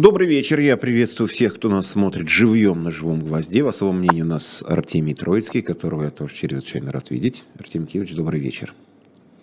[0.00, 0.58] Добрый вечер.
[0.60, 3.62] Я приветствую всех, кто нас смотрит живьем на живом гвозде.
[3.62, 7.44] В особом мнении у нас Артемий Троицкий, которого я тоже чрезвычайно рад видеть.
[7.58, 8.72] Артемий Киевич, добрый вечер.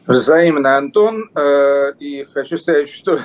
[0.07, 1.29] Взаимно, Антон.
[1.35, 3.19] Э, и хочу сказать, что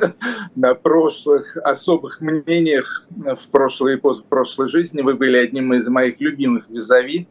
[0.56, 6.70] на прошлых особых мнениях в прошлой и позапрошлой жизни вы были одним из моих любимых
[6.70, 7.28] визави.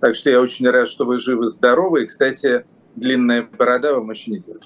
[0.00, 2.04] Так что я очень рад, что вы живы, здоровы.
[2.04, 2.64] И, кстати,
[2.96, 4.62] длинная борода вам очень идет.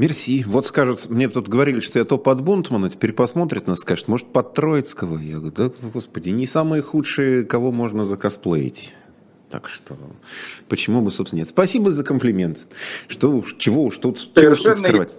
[0.00, 0.44] Мерси.
[0.46, 4.32] Вот скажут, мне тут говорили, что я то под Бунтмана, теперь посмотрят нас, скажут, может,
[4.32, 5.18] под Троицкого.
[5.18, 8.94] Я говорю, да, господи, не самые худшие, кого можно закосплеить.
[9.50, 9.96] Так что
[10.68, 11.48] почему бы, собственно, нет.
[11.48, 12.66] Спасибо за комплимент.
[13.08, 15.10] Что, чего уж тут, чего уж тут скрывать.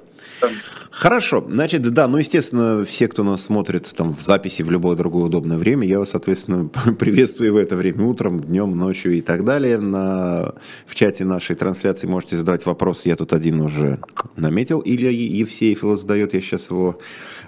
[0.90, 5.26] Хорошо, значит, да, ну, естественно, все, кто нас смотрит там в записи в любое другое
[5.26, 6.68] удобное время, я вас, соответственно,
[7.00, 9.80] приветствую в это время утром, днем, ночью и так далее.
[9.80, 10.54] На,
[10.86, 14.00] в чате нашей трансляции можете задавать вопросы, я тут один уже
[14.36, 14.82] наметил.
[14.84, 17.00] Илья Евсеев его задает, я сейчас его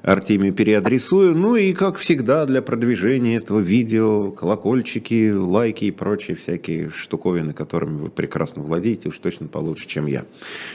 [0.03, 1.33] Артемию переадресую.
[1.33, 7.97] Ну и, как всегда, для продвижения этого видео, колокольчики, лайки и прочие всякие штуковины, которыми
[7.97, 10.25] вы прекрасно владеете, уж точно получше, чем я.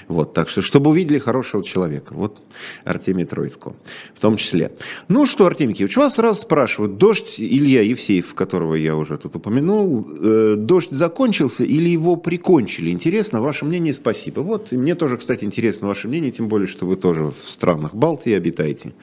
[0.09, 2.15] Вот, так что, чтобы увидели хорошего человека.
[2.15, 2.41] Вот
[2.85, 3.77] Артемий Троицкого
[4.15, 4.73] в том числе.
[5.09, 10.09] Ну что, Артемий Киевич, вас сразу спрашивают, дождь Илья Евсеев, которого я уже тут упомянул,
[10.11, 12.89] э, дождь закончился или его прикончили?
[12.91, 14.41] Интересно, ваше мнение, спасибо.
[14.41, 18.33] Вот, мне тоже, кстати, интересно ваше мнение, тем более, что вы тоже в странах Балтии
[18.33, 18.95] обитаете.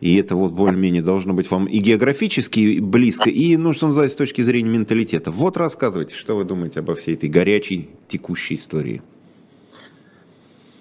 [0.00, 4.18] И это вот более-менее должно быть вам и географически близко, и, ну, что называется, с
[4.18, 5.30] точки зрения менталитета.
[5.30, 9.02] Вот рассказывайте, что вы думаете обо всей этой горячей, текущей истории.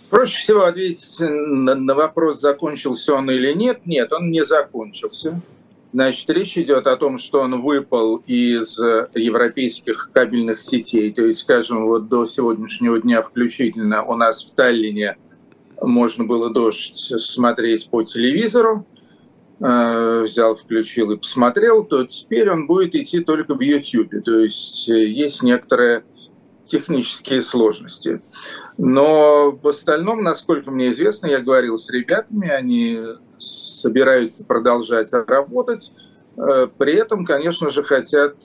[0.09, 3.81] Проще всего ответить на, вопрос, закончился он или нет.
[3.85, 5.41] Нет, он не закончился.
[5.91, 11.11] Значит, речь идет о том, что он выпал из европейских кабельных сетей.
[11.11, 15.17] То есть, скажем, вот до сегодняшнего дня включительно у нас в Таллине
[15.81, 18.96] можно было дождь смотреть по телевизору, э,
[19.59, 24.11] взял, включил и посмотрел, то теперь он будет идти только в YouTube.
[24.23, 26.03] То есть э, есть некоторые
[26.67, 28.21] технические сложности.
[28.77, 32.99] Но в остальном, насколько мне известно, я говорил с ребятами, они
[33.39, 35.91] собираются продолжать работать.
[36.37, 38.35] Э, при этом, конечно же, хотят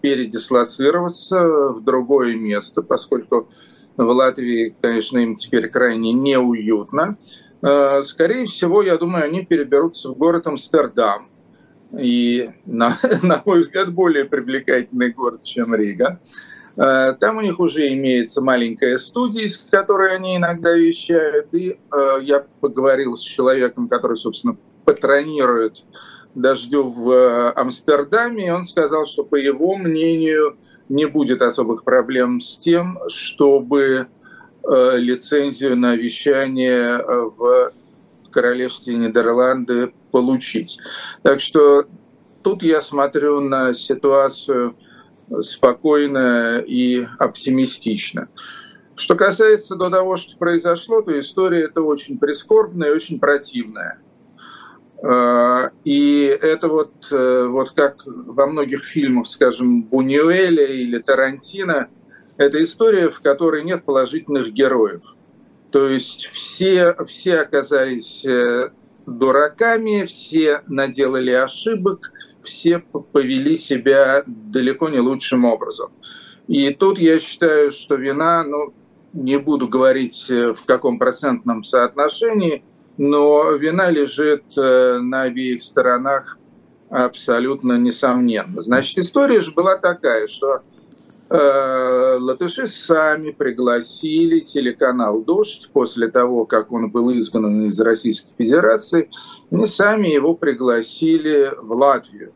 [0.00, 3.50] передислоцироваться в другое место, поскольку
[3.96, 7.18] в Латвии, конечно, им теперь крайне неуютно.
[7.20, 7.43] Э,
[8.04, 11.28] скорее всего, я думаю, они переберутся в город Амстердам.
[11.98, 16.18] И, на, на мой взгляд, более привлекательный город, чем Рига.
[16.76, 21.52] Э, там у них уже имеется маленькая студия, с которой они иногда вещают.
[21.52, 25.84] И э, я поговорил с человеком, который, собственно, патронирует
[26.34, 30.58] дождю в Амстердаме, и он сказал, что, по его мнению,
[30.88, 34.06] не будет особых проблем с тем, чтобы э,
[34.66, 37.72] лицензию на вещание э, в
[38.30, 40.78] королевстве Нидерланды получить.
[41.22, 41.86] Так что
[42.42, 44.76] тут я смотрю на ситуацию
[45.40, 48.28] спокойно и оптимистично.
[48.96, 54.00] Что касается до того, что произошло, то история это очень прискорбная и очень противная.
[55.02, 61.88] Э, и это вот, э, вот как во многих фильмах, скажем, Бунюэля или Тарантино,
[62.36, 65.02] это история, в которой нет положительных героев.
[65.70, 68.70] То есть все, все оказались э,
[69.06, 72.12] дураками, все наделали ошибок,
[72.42, 75.92] все повели себя далеко не лучшим образом.
[76.46, 78.74] И тут я считаю, что вина, ну,
[79.12, 82.64] не буду говорить в каком процентном соотношении–
[82.96, 86.38] но вина лежит э, на обеих сторонах
[86.90, 88.62] абсолютно несомненно.
[88.62, 90.60] Значит, история же была такая, что э,
[91.30, 99.10] латыши сами пригласили телеканал «Дождь» после того, как он был изгнан из Российской Федерации,
[99.50, 102.32] они сами его пригласили в Латвию.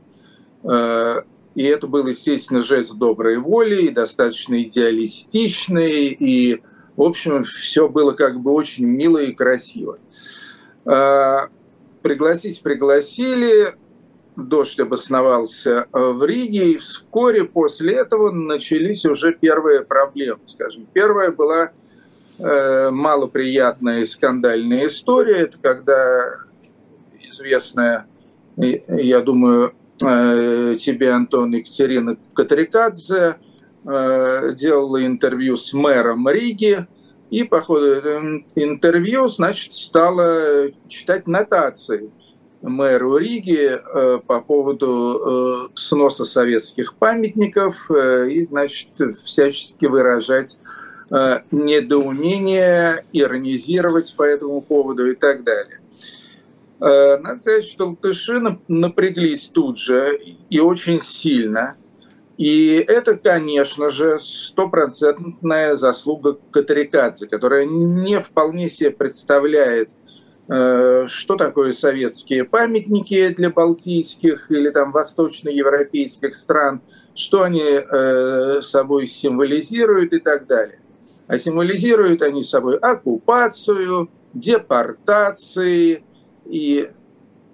[0.64, 1.22] Э,
[1.54, 6.62] и это был, естественно, жест доброй воли, и достаточно идеалистичный, и,
[6.96, 9.98] в общем, все было как бы очень мило и красиво.
[10.84, 11.48] А,
[12.02, 13.74] пригласить пригласили,
[14.38, 20.40] дождь обосновался в Риге, и вскоре после этого начались уже первые проблемы.
[20.46, 21.72] Скажем, первая была
[22.38, 25.38] э, малоприятная и скандальная история.
[25.42, 26.38] Это когда
[27.20, 28.06] известная,
[28.56, 33.36] я думаю, э, тебе, Антон, Екатерина Катрикадзе
[33.84, 36.86] э, делала интервью с мэром Риги,
[37.30, 42.10] и по ходу интервью, значит, стала читать нотации
[42.62, 48.88] мэру Риги э, по поводу э, сноса советских памятников э, и, значит,
[49.22, 50.58] всячески выражать
[51.50, 55.80] недоумение, иронизировать по этому поводу и так далее.
[56.78, 60.20] Надо сказать, что латыши напряглись тут же
[60.50, 61.78] и очень сильно.
[62.36, 69.88] И это, конечно же, стопроцентная заслуга Катарикадзе, которая не вполне себе представляет,
[70.48, 76.80] что такое советские памятники для балтийских или там восточноевропейских стран,
[77.14, 80.80] что они э, собой символизируют и так далее.
[81.26, 86.04] А символизируют они собой оккупацию, депортации,
[86.46, 86.90] и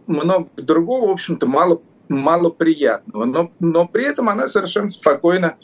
[0.07, 3.25] много другого, в общем-то, мало, мало приятного.
[3.25, 5.57] Но, но при этом она совершенно спокойно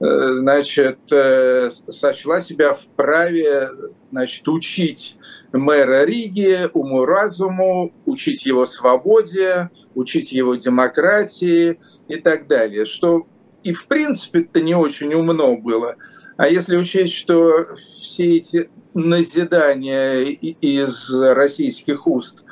[0.00, 0.04] э,
[0.40, 3.68] значит, э, сочла себя вправе
[4.10, 5.16] значит, учить
[5.54, 11.78] мэра Риги уму-разуму, учить его свободе, учить его демократии
[12.08, 12.84] и так далее.
[12.84, 13.26] Что
[13.62, 15.96] и в принципе-то не очень умно было.
[16.36, 22.44] А если учесть, что все эти назидания из российских уст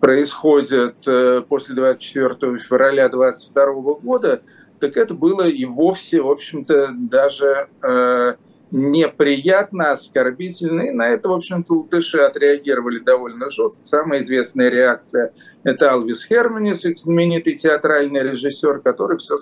[0.00, 4.42] происходит э, после 24 февраля 22 года,
[4.80, 8.34] так это было и вовсе, в общем-то, даже э,
[8.70, 10.82] неприятно, оскорбительно.
[10.82, 13.84] И на это, в общем-то, латыши отреагировали довольно жестко.
[13.84, 15.32] Самая известная реакция–
[15.64, 19.36] это Алвис Херманис, знаменитый театральный режиссер, который все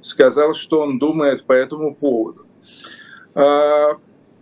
[0.00, 2.46] сказал, что он думает по этому поводу.
[3.34, 3.98] А,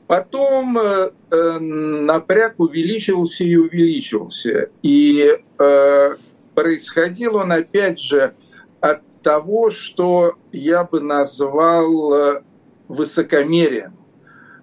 [0.09, 4.71] Потом э, э, напряг увеличивался и увеличивался.
[4.81, 6.17] И э,
[6.55, 8.35] происходил он, опять же,
[8.81, 12.43] от того, что я бы назвал
[12.89, 13.98] высокомерием.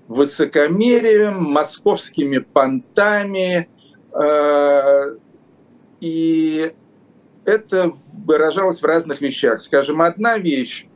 [0.08, 3.70] Высокомерием, московскими понтами.
[4.14, 5.16] Э,
[6.00, 6.74] и
[7.46, 9.62] это выражалось в разных вещах.
[9.62, 10.88] Скажем, одна вещь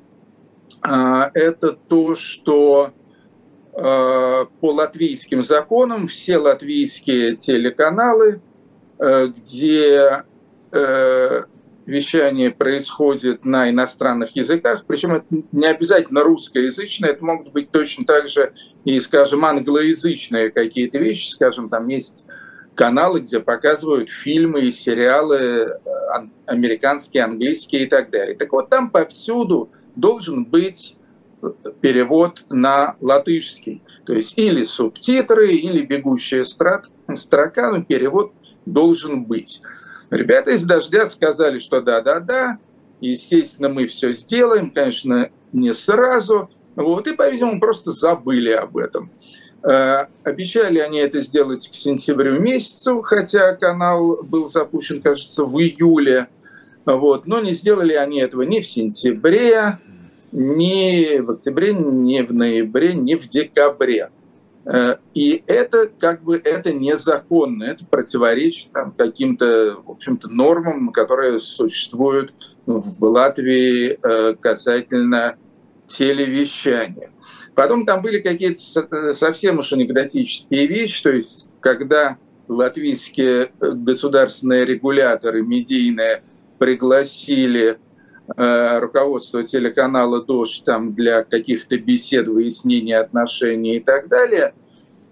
[0.83, 0.89] э,–
[1.33, 2.93] это то, что
[3.81, 8.41] Э, по латвийским законам все латвийские телеканалы,
[8.97, 10.23] где
[11.89, 18.27] вещание происходит на иностранных языках, причем это не обязательно русскоязычное, это могут быть точно так
[18.27, 18.53] же
[18.85, 22.25] и, скажем, англоязычные какие-то вещи, скажем, там есть
[22.75, 25.79] каналы, где показывают фильмы и сериалы
[26.45, 28.35] американские, английские и так далее.
[28.35, 30.95] Так вот, там повсюду должен быть
[31.81, 33.83] перевод на латышский.
[34.05, 38.33] То есть или субтитры, или бегущая строка, но перевод
[38.65, 39.61] должен быть.
[40.09, 42.57] Ребята из «Дождя» сказали, что да-да-да,
[42.99, 49.11] естественно, мы все сделаем, конечно, не сразу, вот, и, по-видимому, просто забыли об этом.
[49.61, 56.27] Э, обещали они это сделать к сентябрю месяцу, хотя канал был запущен, кажется, в июле,
[56.85, 59.77] вот, но не сделали они этого ни в сентябре,
[60.31, 64.09] ни в октябре, ни в ноябре, ни в декабре.
[64.71, 71.39] Э, и это как бы это незаконно, это противоречит там, каким-то, в общем-то, нормам, которые
[71.39, 72.33] существуют
[72.67, 75.37] в Латвии э, касательно
[75.87, 77.11] телевещания.
[77.55, 82.17] Потом там были какие-то совсем уж анекдотические вещи, то есть когда
[82.47, 86.23] латвийские государственные регуляторы медийные
[86.59, 87.79] пригласили
[88.37, 94.58] Э, руководство телеканала «Дождь» там для каких-то бесед, выяснения отношений и так далее, э,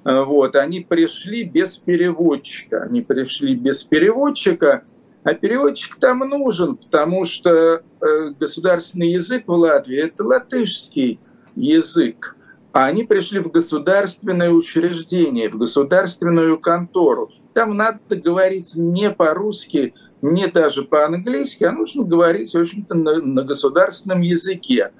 [0.07, 2.83] вот, они пришли без переводчика.
[2.83, 4.83] Они пришли без переводчика,
[5.23, 11.19] а переводчик там нужен, потому что э, государственный язык в Латвии– это латышский
[11.57, 12.37] язык.
[12.71, 17.29] А они пришли в государственное учреждение, в государственную контору.
[17.53, 23.43] Там надо говорить не по-русски, не даже по-английски, а нужно говорить, в общем-то, на, на
[23.43, 24.91] государственном языке.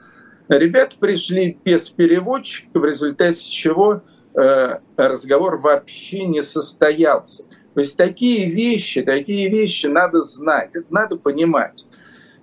[0.50, 4.00] Ребята пришли без переводчика, в результате чего э,
[4.96, 7.44] разговор вообще не состоялся.
[7.74, 11.86] То есть такие вещи, такие вещи надо знать, надо понимать.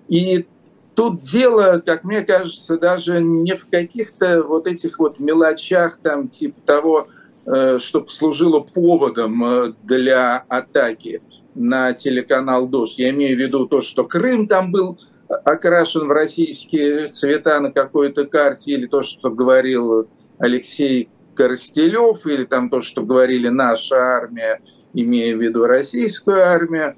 [0.09, 0.47] И
[0.95, 6.61] тут дело, как мне кажется, даже не в каких-то вот этих вот мелочах, там, типа
[6.67, 7.09] того,
[7.47, 11.23] э, чтобы служило поводом э, для атаки–
[11.55, 12.99] на телеканал «Дождь».
[12.99, 14.99] Я имею в виду то, что Крым там был
[15.29, 20.09] окрашен в российские цвета на какой-то карте, или то, что говорил
[20.39, 24.61] Алексей Коростелев, или там то, что говорили наша армия,
[24.93, 26.97] имея в виду российскую армию.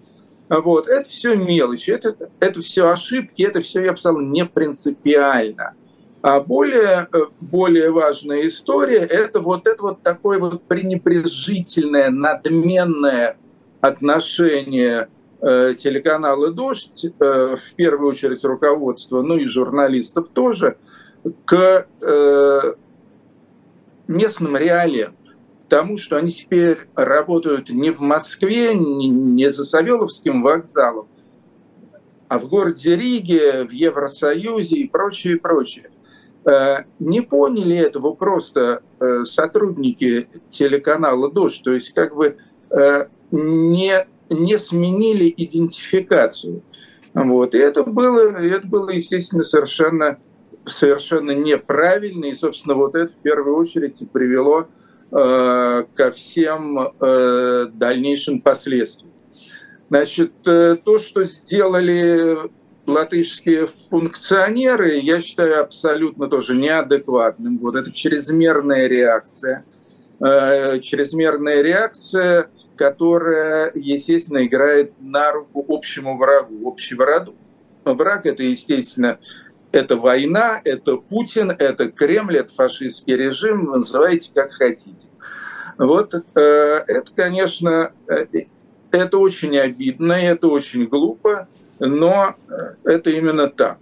[0.48, 0.88] Вот.
[0.88, 5.74] Это все мелочи, это, это все ошибки, это все, я бы сказал, не принципиально.
[6.22, 7.08] А более,
[7.40, 13.36] более важная история– это вот это вот такое вот пренебрежительное, надменное
[13.80, 15.08] отношение
[15.40, 20.76] э, телеканала «Дождь», э, в первую очередь руководства, ну и журналистов тоже,
[21.44, 22.60] к э,
[24.08, 25.16] местным реалиям.
[25.68, 31.08] тому, что они теперь работают не в Москве, не за Савеловским вокзалом,
[32.28, 35.90] а в городе Риге, в Евросоюзе и прочее, и прочее.
[36.44, 42.36] Э, не поняли этого просто э, сотрудники телеканала «Дождь», то есть как бы
[42.70, 46.62] э, не, не сменили идентификацию.
[47.14, 47.54] Вот.
[47.54, 50.18] И это было, это было, естественно, совершенно,
[50.66, 52.26] совершенно неправильно.
[52.26, 54.68] И, собственно, вот это в первую очередь и привело
[55.10, 59.12] э, ко всем э, дальнейшим последствиям.
[59.88, 62.50] Значит, э, то, что сделали
[62.86, 67.58] латышские функционеры, я считаю абсолютно тоже неадекватным.
[67.58, 69.64] Вот это чрезмерная реакция.
[70.20, 76.66] Э, чрезмерная реакция, которая, естественно, играет на руку общему врагу.
[76.68, 77.28] Общий враг,
[77.84, 79.18] враг это, естественно,
[79.76, 85.08] это война, это Путин, это Кремль, это фашистский режим, называйте как хотите.
[85.78, 88.26] Вот э, это, конечно, э,
[88.90, 93.78] это очень обидно, это очень глупо, но э, это именно так.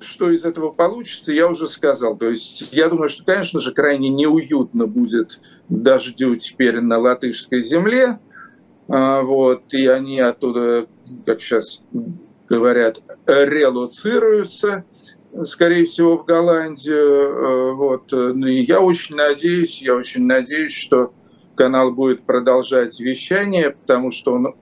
[0.00, 2.16] Что из этого получится, я уже сказал.
[2.16, 8.20] То есть я думаю, что, конечно же, крайне неуютно будет дождю теперь на латышской земле.
[8.88, 10.86] Э, вот, и они оттуда,
[11.26, 11.82] как сейчас
[12.48, 14.84] говорят, релоцируются,
[15.44, 17.76] скорее всего, в Голландию.
[17.76, 18.10] Вот.
[18.12, 21.12] Ну и я очень надеюсь, я очень надеюсь, что
[21.58, 24.54] канал будет продолжать вещание, потому что он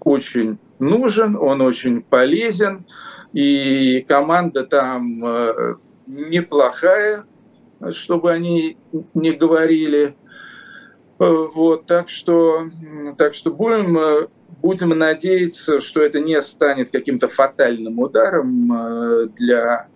[0.00, 2.86] очень нужен, он очень полезен,
[3.32, 5.74] и команда там э,
[6.06, 7.26] неплохая,
[7.90, 8.76] чтобы они
[9.14, 10.16] не говорили.
[11.18, 12.70] Э, вот, так что,
[13.18, 14.28] так что будем, э,
[14.62, 19.88] будем надеяться, что это не станет каким-то фатальным ударом для,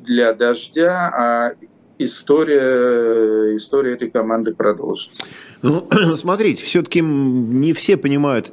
[0.00, 1.54] для дождя, а
[1.98, 5.24] история, история этой команды продолжится.
[5.62, 8.52] Ну, смотрите, все-таки не все понимают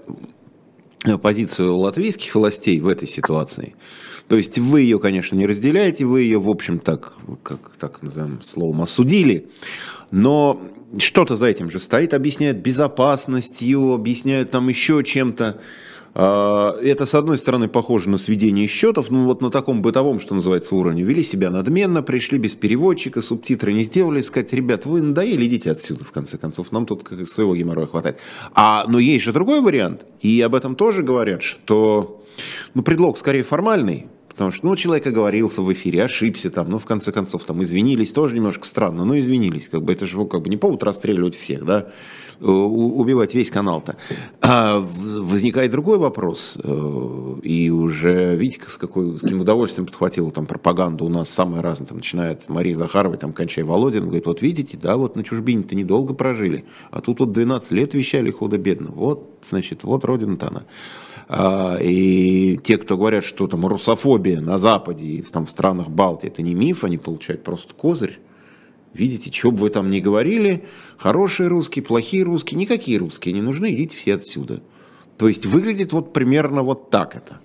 [1.22, 3.75] позицию латвийских властей в этой ситуации.
[4.27, 8.41] То есть вы ее, конечно, не разделяете, вы ее, в общем, так, как так назовем
[8.41, 9.48] словом, осудили,
[10.12, 10.62] но
[10.98, 15.60] что-то за этим же стоит, объясняет безопасностью, объясняет там еще чем-то.
[16.15, 20.36] А, это, с одной стороны, похоже на сведение счетов, ну вот на таком бытовом, что
[20.36, 21.03] называется, уровне.
[21.03, 26.03] Вели себя надменно, пришли без переводчика, субтитры не сделали, сказать, ребят, вы надоели, идите отсюда,
[26.03, 28.17] в конце концов, нам тут своего геморроя хватает.
[28.53, 32.24] А, но есть же другой вариант, и об этом тоже говорят, что
[32.74, 36.86] ну, предлог скорее формальный, Потому что, ну, человек оговорился в эфире, ошибся там, ну, в
[36.86, 39.67] конце концов, там, извинились, тоже немножко странно, но извинились.
[39.67, 41.89] Как бы это же как бы не повод расстреливать всех, да,
[42.40, 43.96] убивать весь канал-то.
[44.42, 50.46] А возникает другой вопрос, э, и уже, видите, с, какой, с каким удовольствием подхватила там
[50.46, 54.42] пропаганду у нас самая разная, там, начинает от Марии Захаровой, там, кончая Володин, говорит, вот
[54.42, 59.40] видите, да, вот на чужбине-то недолго прожили, а тут вот 12 лет вещали худо-бедно, вот,
[59.50, 60.63] значит, вот родина-то она.
[61.28, 66.28] А, и те, кто говорят, что там русофобия на Западе и там в странах Балтии,
[66.28, 68.20] это не миф, они получают просто козырь.
[68.94, 70.66] Видите, что бы вы там ни говорили,
[70.98, 74.62] хорошие русские, плохие русские, никакие русские не нужны, идите все отсюда.
[75.18, 77.40] То есть выглядит вот примерно вот так это.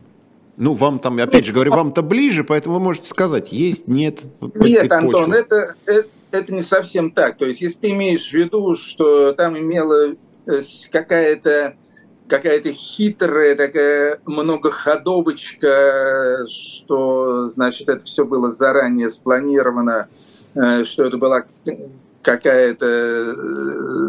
[0.56, 4.20] Ну, вам там, опять же говорю, вам-то ближе, поэтому вы можете сказать, есть, нет.
[4.56, 7.38] Нет, Антон, это, это, это не совсем так.
[7.38, 11.76] То есть, если ты имеешь в виду, что там имела э, какая-то
[12.28, 20.08] какая-то хитрая такая многоходовочка, что, значит, это все было заранее спланировано,
[20.54, 21.44] что это была
[22.22, 23.32] какая-то, э,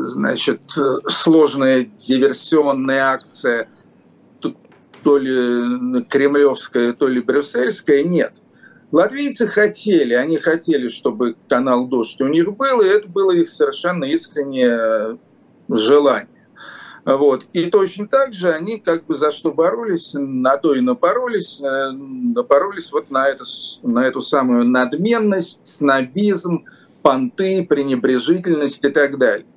[0.07, 0.61] значит,
[1.07, 3.69] сложная диверсионная акция,
[5.03, 8.33] то ли кремлевская, то ли брюссельская, нет.
[8.91, 14.03] Латвийцы хотели, они хотели, чтобы канал «Дождь» у них был, и это было их совершенно
[14.05, 15.19] искреннее
[15.69, 16.27] желание.
[17.17, 17.45] Вот.
[17.53, 21.89] И точно так же они как бы за что боролись, на то и напоролись, э,
[21.91, 23.43] напоролись вот на, это,
[23.81, 26.65] на эту самую надменность, снобизм,
[27.01, 29.47] понты, пренебрежительность и так далее.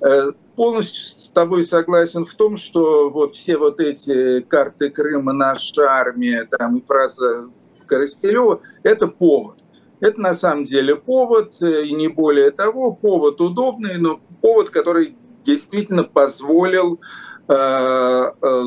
[0.00, 5.88] Э, полностью с тобой согласен в том, что вот все вот эти карты Крыма, наша
[5.88, 7.48] армия там, и фраза
[7.86, 9.58] Коростелева– это повод.
[10.00, 15.16] Это на самом деле повод, э, и не более того, повод удобный, но повод, который
[15.46, 17.00] действительно позволил
[17.48, 18.62] э, э,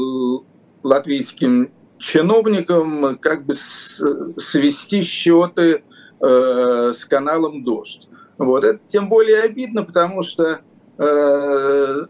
[0.84, 5.84] латвийским чиновникам как бы свести счеты
[6.22, 8.08] э, с каналом «Дождь».
[8.38, 8.64] Вот.
[8.64, 10.62] Это тем более обидно, потому что,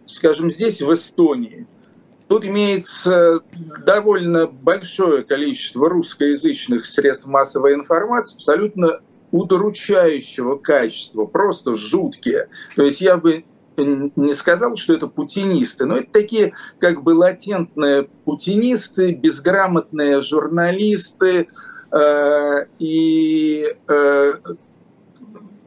[0.05, 1.65] скажем, здесь, в Эстонии,
[2.27, 3.39] тут имеется
[3.83, 8.99] довольно большое количество русскоязычных средств массовой информации, абсолютно
[9.31, 12.49] удручающего качества, просто жуткие.
[12.75, 13.45] То есть я бы
[13.83, 21.47] не сказал, что это путинисты, но это такие как бы латентные путинисты, безграмотные журналисты
[21.91, 24.33] э, и э,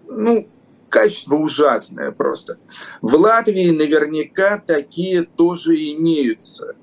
[0.09, 0.49] ну,
[0.89, 2.59] качество ужасное просто.
[3.01, 6.75] В Латвии наверняка такие тоже имеются,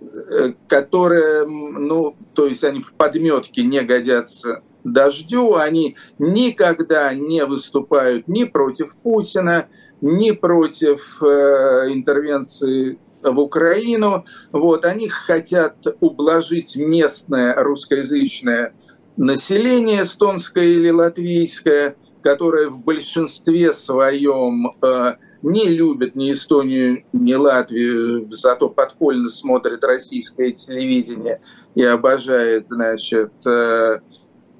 [0.00, 8.28] э, которые, ну, то есть они в подметке не годятся дождю, они никогда не выступают
[8.28, 9.68] ни против Путина,
[10.00, 14.24] ни против э, интервенции в Украину.
[14.52, 18.74] Вот, они хотят ублажить местное русскоязычное
[19.16, 28.28] население, эстонское или латвийское, которое в большинстве своем э, не любит ни Эстонию, ни Латвию,
[28.30, 31.40] зато подпольно смотрит российское телевидение
[31.74, 34.00] и обожает, значит, э,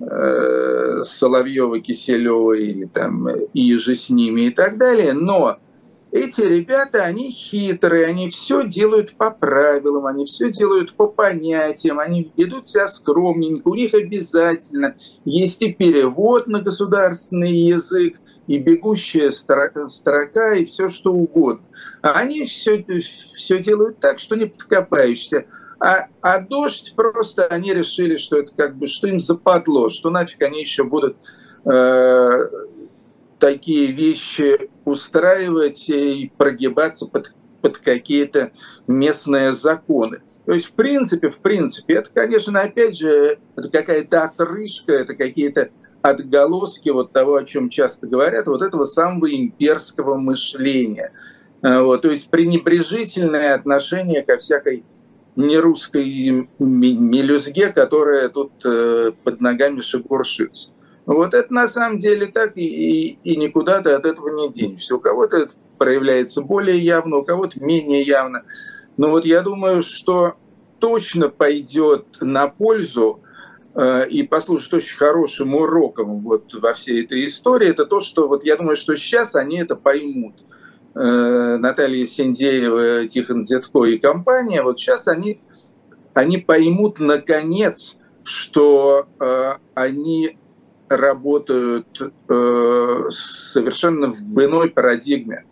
[0.00, 5.12] э, Соловьева, Киселева или там и же с ними и так далее.
[5.12, 5.58] Но
[6.12, 12.32] эти ребята, они хитрые, они все делают по правилам, они все делают по понятиям, они
[12.36, 18.16] ведут себя скромненько, у них обязательно есть и перевод на государственный язык,
[18.48, 21.64] и бегущая строка, и все что угодно.
[22.02, 25.46] А они все, все делают так, что не подкопаешься.
[25.80, 30.42] А, а дождь просто они решили, что это как бы, что им западло, что нафиг
[30.42, 31.16] они еще будут
[31.64, 32.48] э,
[33.38, 38.52] такие вещи устраивать и прогибаться под, под какие-то
[38.86, 40.20] местные законы.
[40.44, 45.70] То есть, в принципе, в принципе, это, конечно, опять же, это какая-то отрыжка, это какие-то
[46.02, 51.12] отголоски вот того, о чем часто говорят, вот этого самого имперского мышления.
[51.62, 54.84] Э, вот, то есть пренебрежительное отношение ко всякой
[55.36, 60.72] нерусской мелюзге, которая тут э, под ногами шебуршится.
[61.06, 64.94] Вот это на самом деле так, и, и, и никуда ты от этого не денешься.
[64.94, 68.44] У кого-то это проявляется более явно, у кого-то менее явно.
[68.96, 70.34] Но вот я думаю, что
[70.78, 73.22] точно пойдет на пользу
[73.74, 78.44] э, и послужит очень хорошим уроком вот во всей этой истории, это то, что вот
[78.44, 80.36] я думаю, что сейчас они это поймут.
[80.94, 85.40] Э, Наталья Синдеева, Тихон Зетко и компания, вот сейчас они,
[86.14, 90.36] они поймут наконец, что э, они
[90.88, 91.86] работают
[92.28, 95.44] э, совершенно в иной парадигме.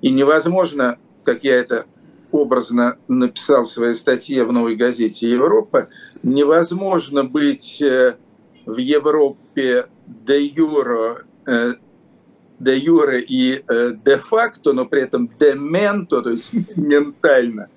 [0.00, 1.84] И невозможно, как я это
[2.30, 5.88] образно написал в своей статье в новой газете «Европа»,
[6.22, 8.16] невозможно быть э,
[8.64, 11.74] в Европе де юро, э,
[12.62, 17.68] де юре и э, де факто, но при этом де менто, то есть ментально,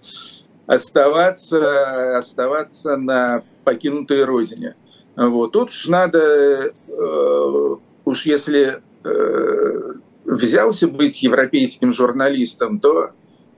[0.67, 4.75] оставаться, оставаться на покинутой родине–
[5.15, 5.53] вот.
[5.53, 9.93] Тут уж надо, э, уж если э,
[10.25, 13.11] взялся быть европейским журналистом, то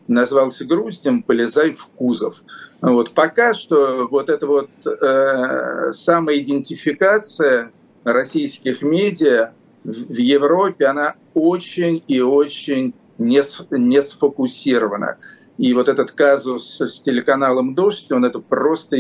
[0.08, 2.44] назвался грустем, полезай в кузов.
[2.82, 3.12] Вот.
[3.12, 7.72] Пока что вот эта вот э, самоидентификация
[8.04, 9.54] российских медиа
[9.88, 15.18] в Европе, она очень и очень не, сфокусирована.
[15.58, 18.98] И вот этот казус с телеканалом «Дождь», он это просто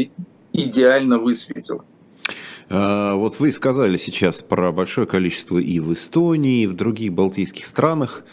[0.53, 1.83] идеально высветил.
[2.69, 7.65] А, вот вы сказали сейчас про большое количество и в Эстонии, и в других балтийских
[7.65, 8.23] странах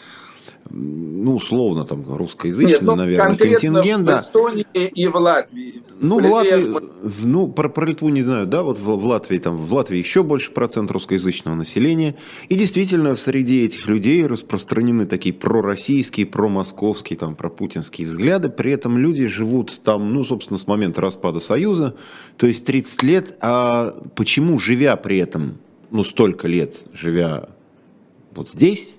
[0.69, 4.09] ну, условно, там, русскоязычный, Нет, ну, наверное, контингент.
[4.09, 5.83] в Эстонии и в Латвии.
[5.99, 6.73] Ну, в Латвии,
[7.23, 10.23] ну, про, про Литву не знаю, да, вот в, в Латвии, там, в Латвии еще
[10.23, 12.15] больше процент русскоязычного населения.
[12.49, 18.49] И действительно, среди этих людей распространены такие пророссийские, промосковские, там, пропутинские взгляды.
[18.49, 21.95] При этом люди живут там, ну, собственно, с момента распада Союза,
[22.37, 23.37] то есть 30 лет.
[23.41, 25.59] А почему, живя при этом,
[25.91, 27.49] ну, столько лет, живя
[28.33, 28.97] вот здесь,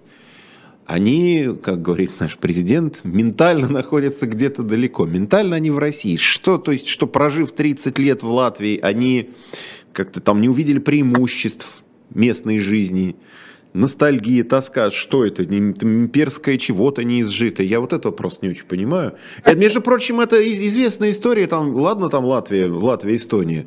[0.87, 5.05] они, как говорит наш президент, ментально находятся где-то далеко.
[5.05, 6.17] Ментально они в России.
[6.17, 9.31] Что, то есть, что прожив 30 лет в Латвии, они
[9.93, 13.17] как-то там не увидели преимуществ местной жизни,
[13.73, 17.67] ностальгия, тоска, что это, имперское чего-то не изжитое.
[17.67, 19.15] Я вот этого просто не очень понимаю.
[19.45, 23.67] Это, между прочим, это известная история, там, ладно, там Латвия, Латвия, Эстония.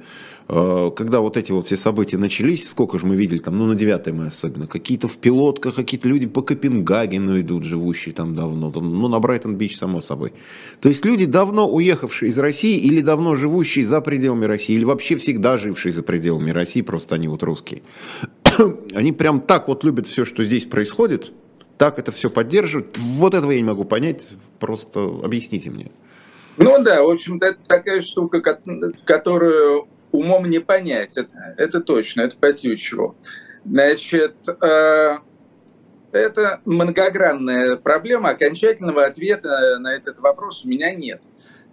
[0.51, 3.75] Э, когда вот эти вот все события начались, сколько же мы видели там, ну на
[3.75, 8.91] 9 мая особенно, какие-то в пилотках, какие-то люди по Копенгагену идут, живущие там давно, там,
[8.91, 10.33] ну на Брайтон-Бич, само собой.
[10.81, 15.15] То есть люди, давно уехавшие из России или давно живущие за пределами России, или вообще
[15.17, 17.83] всегда жившие за пределами России, просто они вот русские.
[18.93, 21.31] они прям так вот любят все, что здесь происходит,
[21.77, 22.97] так это все поддерживают.
[22.97, 25.91] Вот этого я не могу понять, просто объясните мне.
[26.57, 28.41] Ну да, в общем-то, это такая штука,
[29.05, 32.53] которую умом не понять, это, это точно, это по
[33.65, 35.17] Значит, э,
[36.11, 38.29] это многогранная проблема.
[38.29, 41.21] Окончательного ответа на этот вопрос у меня нет.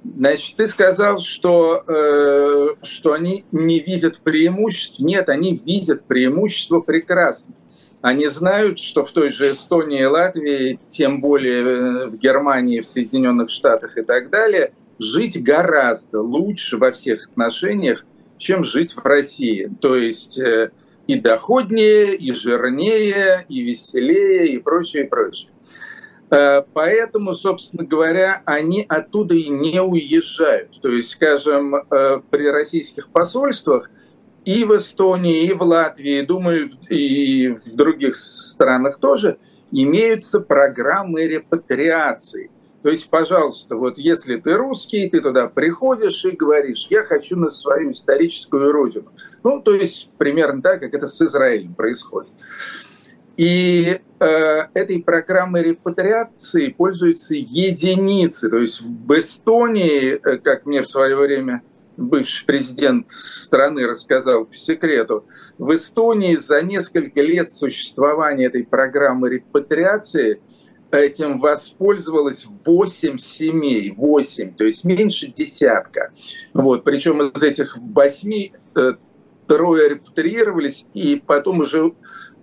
[0.05, 5.01] Значит, ты сказал, что, э, что они не видят преимуществ.
[5.01, 7.55] Нет, они видят преимущество прекрасно.
[8.03, 12.87] Они знают, что в той же Эстонии и Латвии, тем более э, в Германии, в
[12.87, 18.05] Соединенных Штатах и так далее, жить гораздо лучше во всех отношениях,
[18.39, 19.71] чем жить в России.
[19.81, 20.71] То есть э,
[21.07, 25.51] и доходнее, и жирнее, и веселее, и прочее, и прочее.
[26.31, 30.81] Э, поэтому, собственно говоря, они оттуда и не уезжают.
[30.81, 33.91] То есть, скажем, э, при российских посольствах
[34.45, 39.39] и в Эстонии, и в Латвии, думаю, и в других странах тоже
[39.71, 42.51] имеются программы репатриации.
[42.83, 47.51] То есть, пожалуйста, вот если ты русский, ты туда приходишь и говоришь, я хочу на
[47.51, 49.13] свою историческую родину.
[49.43, 52.31] Ну, то есть примерно так, как это с Израилем происходит.
[53.37, 54.27] И э,
[54.73, 58.49] этой программой репатриации пользуются единицы.
[58.49, 61.63] То есть в Эстонии, э, как мне в свое время
[61.97, 65.27] бывший президент страны рассказал по секрету,
[65.59, 70.41] в Эстонии за несколько лет существования этой программы репатриации
[70.91, 76.13] этим воспользовалось 8 семей, 8, то есть меньше десятка.
[76.55, 78.93] Вот, причем из этих 8 э,
[79.47, 81.93] трое репатриировались и потом уже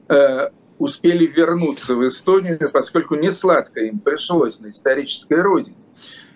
[0.10, 5.78] э, успели вернуться в Эстонию, поскольку не сладко им пришлось на исторической родине.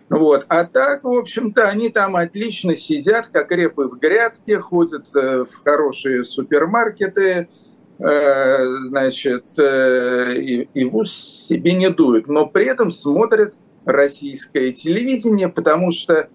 [0.10, 0.46] Вот.
[0.48, 5.64] А так, в общем-то, они там отлично сидят, как репы в грядке, ходят э, в
[5.64, 7.50] хорошие супермаркеты,
[8.00, 12.28] значит, э, и, в ус себе не дуют.
[12.28, 13.56] Но при этом смотрят
[13.86, 16.30] российское телевидение, потому что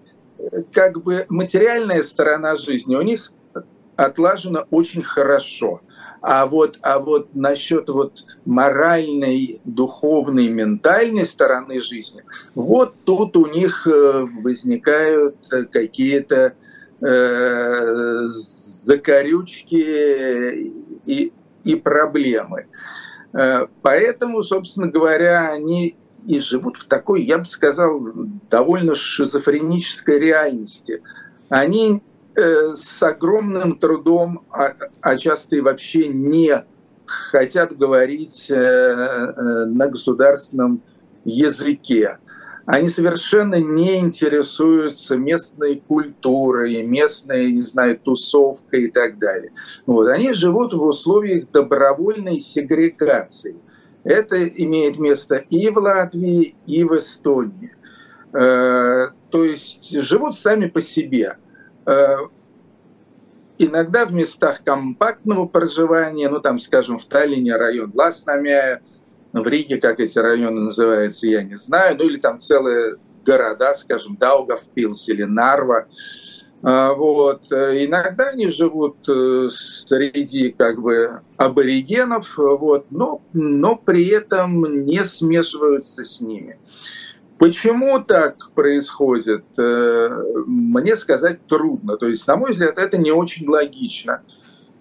[0.71, 3.31] как бы материальная сторона жизни у них
[3.95, 5.81] отлажена очень хорошо–
[6.23, 12.23] а вот, а вот насчет вот моральной, духовной, ментальной стороны жизни,
[12.55, 15.35] вот тут у них э, возникают
[15.69, 16.53] какие-то
[17.01, 18.21] э,
[18.85, 19.75] закорючки
[21.05, 22.67] и, и проблемы.
[23.33, 25.95] Э, поэтому, собственно говоря, они
[26.25, 28.01] и живут в такой, я бы сказал,
[28.49, 31.01] довольно шизофренической реальности.
[31.49, 32.01] Они
[32.35, 36.65] Э, с огромным трудом, а, а часто и вообще не
[37.05, 40.81] хотят говорить э, на государственном
[41.25, 42.17] языке.
[42.65, 49.51] Они совершенно не интересуются местной культурой, местной, не знаю, тусовкой и так далее.
[49.85, 50.07] Вот.
[50.07, 53.57] Они живут в условиях добровольной сегрегации.
[54.05, 57.71] Это имеет место и в Латвии, и в Эстонии.
[58.31, 59.11] То
[59.43, 61.37] есть живут сами по себе.
[61.85, 62.17] Э,
[63.57, 68.81] иногда в местах компактного проживания, ну там, скажем, в Таллине район Ласнамяя,
[69.33, 74.15] в Риге, как эти районы называются, я не знаю, ну или там целые города, скажем,
[74.15, 75.87] Даугавпилс или Нарва.
[76.61, 77.51] Э, вот.
[77.51, 86.03] Иногда они живут э, среди как бы аборигенов, вот, но, но при этом не смешиваются
[86.03, 86.59] с ними.
[87.39, 90.09] Почему так происходит, э,
[90.45, 91.97] мне сказать трудно.
[91.97, 94.21] То есть, на мой взгляд, это не очень логично.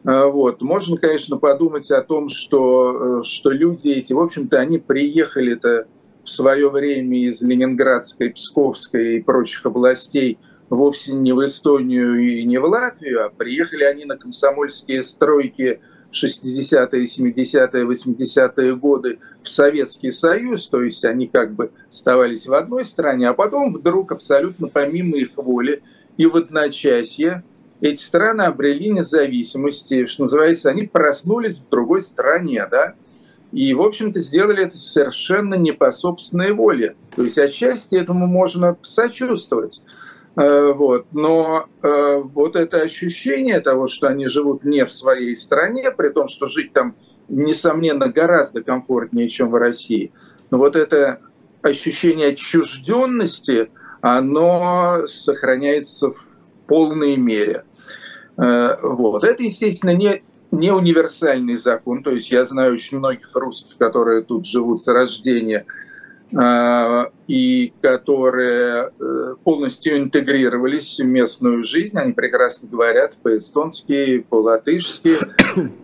[0.05, 0.63] Э, вот.
[0.63, 5.87] Можно, конечно, подумать о том, что, э, что люди эти, в общем-то, они приехали-то
[6.25, 10.39] в свое время из Ленинградской, Псковской и прочих областей
[10.71, 15.81] вовсе не в Эстонию и не в Латвию, а приехали они на комсомольские стройки–
[16.13, 22.85] 60-е, 70-е, 80-е годы в Советский Союз, то есть они как бы оставались в одной
[22.85, 25.83] стране, а потом вдруг абсолютно помимо их воли
[26.17, 27.43] и в одночасье
[27.83, 32.95] эти страны обрели независимость, что называется, они проснулись в другой стране, да,
[33.51, 36.97] и, в общем-то, сделали это совершенно не по собственной воле.
[37.15, 39.83] То есть отчасти этому можно сочувствовать.
[40.37, 41.07] Э, вот.
[41.13, 46.29] Но э, вот это ощущение того, что они живут не в своей стране, при том,
[46.29, 46.95] что жить там,
[47.29, 50.13] несомненно, гораздо комфортнее, чем в России,
[50.51, 51.21] но вот это
[51.63, 57.65] ощущение отчужденности, оно сохраняется в полной мере.
[58.37, 59.25] Э, вот.
[59.25, 62.03] Это, естественно, не, не универсальный закон.
[62.03, 65.67] То есть я знаю очень многих русских, которые тут живут с рождения–
[66.35, 71.97] а, и которые э, полностью интегрировались в местную жизнь.
[71.99, 75.19] Они прекрасно говорят по-эстонски, по-латышски,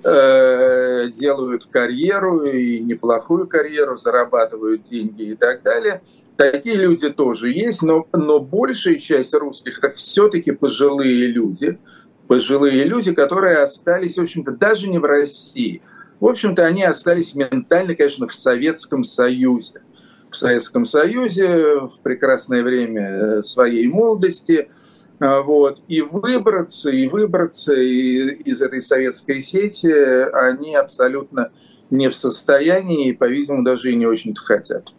[0.05, 6.01] э, делают карьеру и неплохую карьеру, зарабатывают деньги и так далее.
[6.37, 11.79] Такие люди тоже есть, но, но большая часть русских это все-таки пожилые люди,
[12.29, 15.83] пожилые люди, которые остались, в общем-то, даже не в России,
[16.21, 19.83] в общем-то, они остались ментально, конечно, в Советском Союзе.
[20.31, 24.69] В Советском Союзе в прекрасное время своей молодости.
[25.21, 25.83] Вот.
[25.89, 29.91] И выбраться, и выбраться из этой советской сети
[30.33, 31.51] они абсолютно
[31.91, 34.93] не в состоянии и, по-видимому, даже и не очень-то хотят.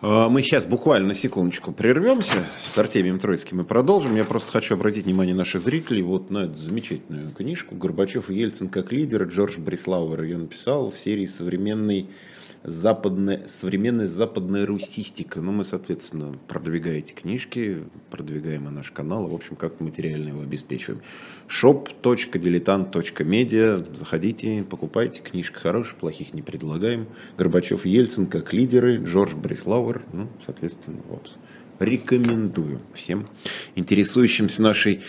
[0.00, 4.14] А, мы сейчас буквально на секундочку прервемся с Артемием Троицким и продолжим.
[4.14, 8.68] Я просто хочу обратить внимание наших зрителей вот на эту замечательную книжку «Горбачев и Ельцин
[8.68, 9.26] как лидеры».
[9.26, 12.08] Джордж Брислауэр ее написал в серии «Современный
[12.64, 15.40] западная, современная западная русистика.
[15.40, 20.42] Ну, мы, соответственно, продвигаем эти книжки, продвигаем и наш канал, в общем, как материально его
[20.42, 21.00] обеспечиваем.
[21.48, 23.96] shop.diletant.media.
[23.96, 25.20] Заходите, покупайте.
[25.20, 27.06] Книжка хорошая, плохих не предлагаем.
[27.36, 31.32] Горбачев Ельцин как лидеры, Джордж Брислауэр, ну, соответственно, вот.
[31.78, 33.28] Рекомендую всем
[33.76, 35.00] интересующимся нашей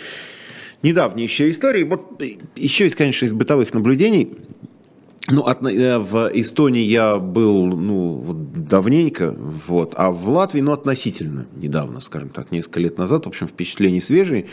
[0.84, 1.84] недавней еще историей.
[1.84, 2.22] Вот
[2.56, 4.38] еще из, конечно, из бытовых наблюдений–
[5.32, 8.24] ну, от, э, в Эстонии я был, ну,
[8.70, 9.36] давненько,
[9.68, 14.00] вот, а в Латвии, ну, относительно недавно, скажем так, несколько лет назад, в общем, впечатления
[14.00, 14.46] свежие.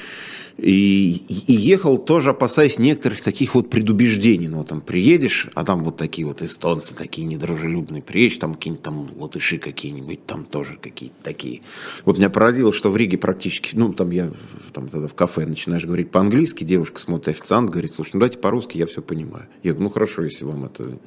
[0.59, 4.49] И, и ехал тоже опасаясь некоторых таких вот предубеждений.
[4.49, 9.09] Ну, там приедешь, а там вот такие вот эстонцы, такие недружелюбные, приедешь, там какие-нибудь там
[9.19, 11.61] латыши какие-нибудь, там тоже какие-то такие.
[12.07, 14.31] Вот меня поразило, что в Риге практически, ну, там я
[14.73, 18.79] там тогда в кафе начинаешь говорить по-английски, девушка смотрит, официант говорит, слушай, ну давайте по-русски,
[18.79, 19.47] я все понимаю.
[19.63, 20.99] Я говорю, ну хорошо, если вам это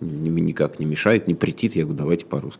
[0.00, 2.57] никак не мешает, не претит, я говорю, давайте по-русски.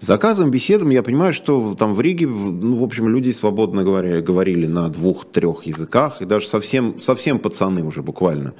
[0.00, 4.20] С заказом, беседом я понимаю, что там в Риге, ну, в общем, люди свободно говоря,
[4.20, 8.54] говорили на двух-трех языках, и даже совсем, совсем пацаны уже буквально.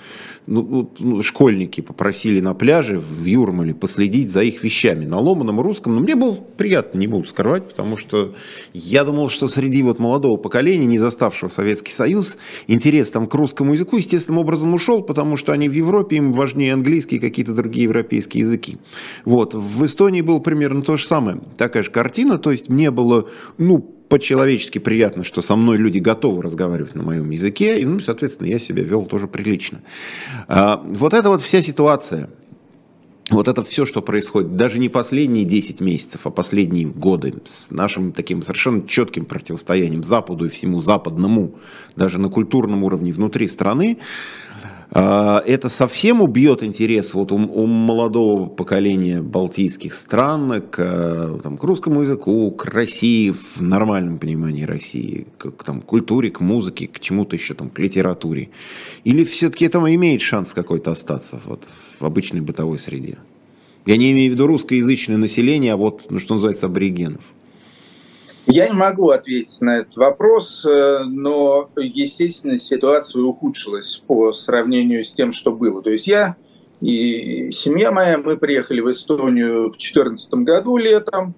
[0.46, 5.94] Ну, ну, школьники попросили на пляже в Юрмале последить за их вещами на ломаном русском,
[5.94, 8.34] но мне было приятно, не буду скрывать, потому что
[8.74, 13.72] я думал, что среди вот молодого поколения, не заставшего Советский Союз, интерес там к русскому
[13.72, 17.84] языку естественным образом ушел, потому что они в Европе, им важнее английский и какие-то другие
[17.84, 18.76] европейские языки.
[19.24, 19.54] Вот.
[19.54, 21.40] В Эстонии было примерно то же самое.
[21.58, 26.42] Такая же картина, то есть мне было, ну, по-человечески приятно, что со мной люди готовы
[26.42, 29.80] разговаривать на моем языке, и, ну, соответственно, я себя вел тоже прилично.
[30.46, 32.30] А, вот эта вот вся ситуация,
[33.30, 38.12] вот это все, что происходит, даже не последние 10 месяцев, а последние годы, с нашим
[38.12, 41.56] таким совершенно четким противостоянием Западу и всему западному,
[41.96, 43.98] даже на культурном уровне внутри страны,
[44.94, 52.02] это совсем убьет интерес вот у, у молодого поколения балтийских стран к, там, к русскому
[52.02, 57.34] языку, к России в нормальном понимании России, к, к там, культуре, к музыке, к чему-то
[57.34, 58.50] еще там, к литературе.
[59.02, 61.64] Или все-таки это имеет шанс какой-то остаться вот,
[61.98, 63.18] в обычной бытовой среде?
[63.86, 67.22] Я не имею в виду русскоязычное население, а вот, ну, что называется, аборигенов.
[68.46, 75.14] Я не могу ответить на этот вопрос, э, но, естественно, ситуация ухудшилась по сравнению с
[75.14, 75.82] тем, что было.
[75.82, 76.36] То есть я
[76.82, 81.34] и семья моя, мы приехали в Эстонию в 2014 году летом,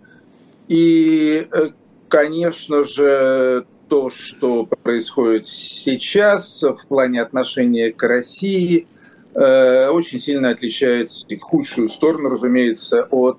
[0.67, 1.69] и, э,
[2.09, 8.89] конечно же, то, что происходит сейчас в плане отношения к России,
[9.35, 13.39] э, очень сильно отличается в худшую сторону, разумеется, от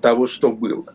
[0.00, 0.86] того, что было.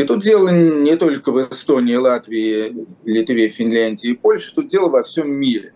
[0.00, 5.02] И тут дело не только в Эстонии, Латвии, Литве, Финляндии и Польше, тут дело во
[5.02, 5.74] всем мире.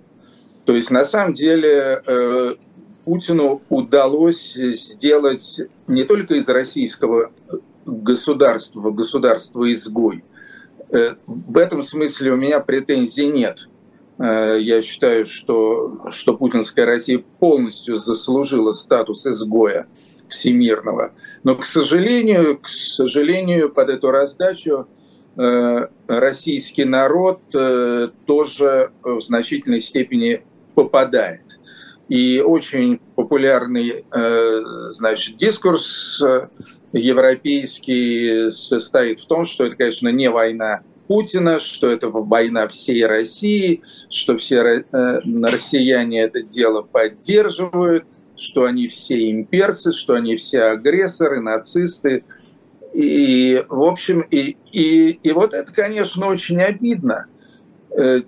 [0.65, 2.55] То есть на самом деле э,
[3.05, 7.33] Путину удалось сделать не только из российского
[7.85, 10.25] государства государство изгой.
[10.91, 13.69] Э, в этом смысле у меня претензий нет.
[14.19, 19.87] Э, я считаю, что, что путинская Россия полностью заслужила статус изгоя
[20.29, 21.13] всемирного.
[21.43, 24.89] Но, к сожалению, к сожалению, под эту раздачу
[25.37, 30.43] э, российский народ э, тоже в значительной степени
[30.75, 31.59] попадает.
[32.09, 34.63] И очень популярный э,
[34.97, 36.23] значит, дискурс
[36.93, 43.83] европейский состоит в том, что это, конечно, не война Путина, что это война всей России,
[44.09, 48.05] что все россияне это дело поддерживают,
[48.37, 52.25] что они все имперцы, что они все агрессоры, нацисты.
[52.93, 57.27] И, в общем, и, и, и вот это, конечно, очень обидно.
[57.91, 58.23] Э,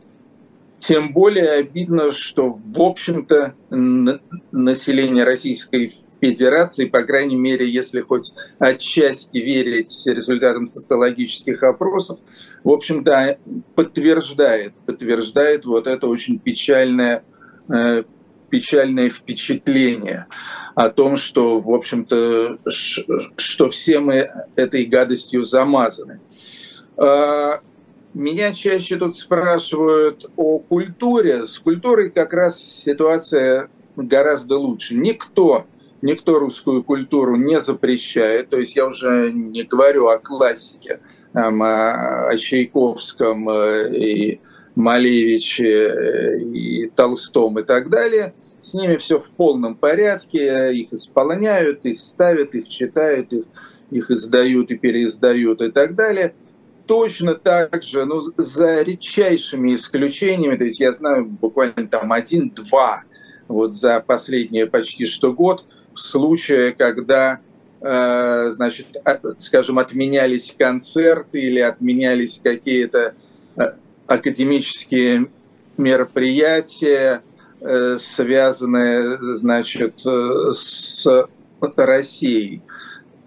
[0.78, 9.38] тем более обидно, что, в общем-то, население Российской Федерации, по крайней мере, если хоть отчасти
[9.38, 12.20] верить результатам социологических опросов,
[12.64, 13.38] в общем-то,
[13.74, 17.24] подтверждает, подтверждает вот это очень печальное
[17.68, 18.04] э,
[18.48, 20.26] печальное впечатление
[20.74, 26.20] о том, что, в общем-то, что все мы этой гадостью замазаны.
[26.96, 27.60] А,
[28.14, 31.46] меня чаще тут спрашивают о культуре.
[31.46, 34.94] С культурой как раз ситуация гораздо лучше.
[34.94, 35.66] Никто,
[36.02, 38.50] никто русскую культуру не запрещает.
[38.50, 41.00] То есть я уже не говорю о классике,
[41.34, 44.40] о Чайковском э, и
[44.76, 48.34] Малевиче и Толстом и так далее.
[48.60, 53.44] С ними все в полном порядке, их исполняют, их ставят, их читают, их,
[53.90, 56.34] их издают и переиздают и так далее–
[56.86, 63.02] точно так же, ну, за редчайшими исключениями, то есть я знаю буквально там один-два
[63.48, 67.40] вот за последние почти что год случая, когда,
[67.80, 68.86] э, значит,
[69.38, 73.14] скажем, отменялись концерты или отменялись какие-то
[73.56, 73.62] э,
[74.06, 75.26] академические
[75.76, 77.22] мероприятия,
[77.60, 81.28] э, связанные, значит, с
[81.76, 82.62] Россией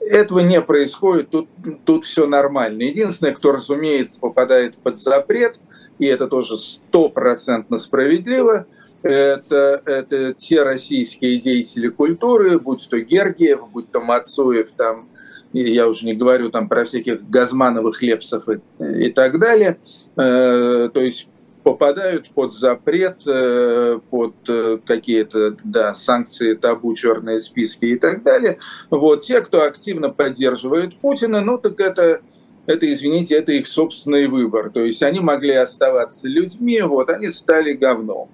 [0.10, 1.50] этого не происходит, тут,
[1.86, 2.84] тут все нормально.
[2.84, 5.60] Единственное, кто, разумеется, попадает под запрет,
[6.00, 8.65] и это тоже стопроцентно справедливо,
[9.02, 15.09] это, это те российские деятели культуры, будь то Гергиев, будь то Мацуев, там,
[15.53, 19.79] я уже не говорю там про всяких Газмановых, Лепсов и, и так далее.
[20.15, 21.27] Э, то есть
[21.63, 28.59] попадают под запрет, э, под э, какие-то да, санкции, табу, черные списки и так далее.
[28.89, 29.21] Вот.
[29.21, 32.21] Те, кто активно поддерживает Путина, ну так это,
[32.65, 34.69] это, извините, это их собственный выбор.
[34.71, 38.29] То есть они могли оставаться людьми, вот, они стали говном.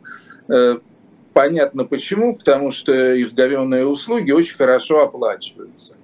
[0.48, 0.78] Э,
[1.34, 5.95] понятно почему, потому что их говенные услуги очень хорошо оплачиваются.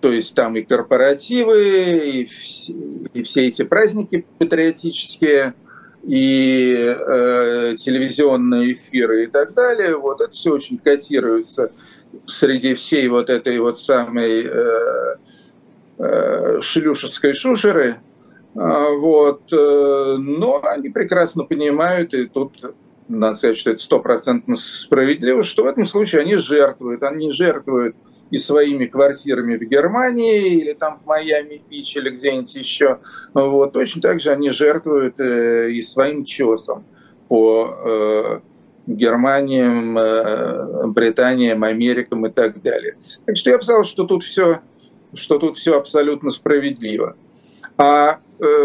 [0.00, 2.72] То есть там и корпоративы, и, все,
[3.14, 5.54] и все эти праздники патриотические–
[6.08, 11.72] и э, телевизионные эфиры и так далее, вот это все очень котируется
[12.26, 15.16] среди всей вот этой вот самой э,
[15.98, 17.96] э, шлюшеской шушеры,
[18.54, 22.54] а, вот, э, но они прекрасно понимают, и тут
[23.08, 27.96] надо сказать, что это стопроцентно справедливо, что в этом случае они жертвуют, они жертвуют
[28.30, 32.98] и своими квартирами в Германии или там в Майами Бич или где-нибудь еще.
[33.34, 33.72] Вот.
[33.72, 36.84] Точно так же они жертвуют э, и своим чесом
[37.28, 38.40] по э,
[38.86, 42.96] Германиям, э, Британиям, Америкам и так далее.
[43.24, 44.60] Так что я сказал, что тут все,
[45.14, 47.16] что тут все абсолютно справедливо.
[47.76, 48.20] А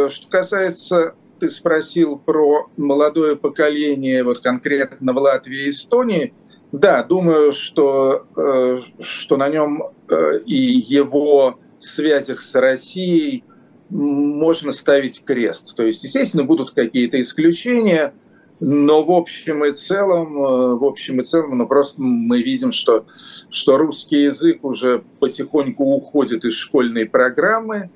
[0.09, 6.33] что касается, ты спросил про молодое поколение, вот конкретно в Латвии и Эстонии–
[6.73, 13.43] да, думаю, что, э, что на нем э, и его связях с Россией
[13.91, 15.75] можно ставить крест.
[15.75, 18.15] То есть, естественно, будут какие-то исключения,
[18.59, 23.05] но в общем и целом, э, в общем и целом, ну просто мы видим, что,
[23.51, 27.91] что русский язык уже потихоньку уходит из школьной программы,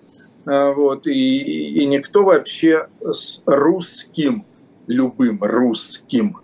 [0.46, 4.46] вот, и, и никто вообще с русским,
[4.86, 6.38] любым русским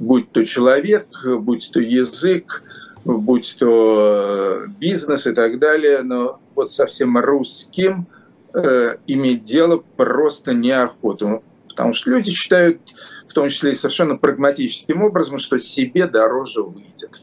[0.00, 2.64] будь то человек, будь то язык,
[3.04, 8.06] будь то э, бизнес и так далее, но вот совсем русским
[8.54, 11.42] э, иметь дело просто неохота.
[11.68, 12.80] Потому что люди считают,
[13.28, 17.22] в том числе и совершенно прагматическим образом, что себе дороже выйдет.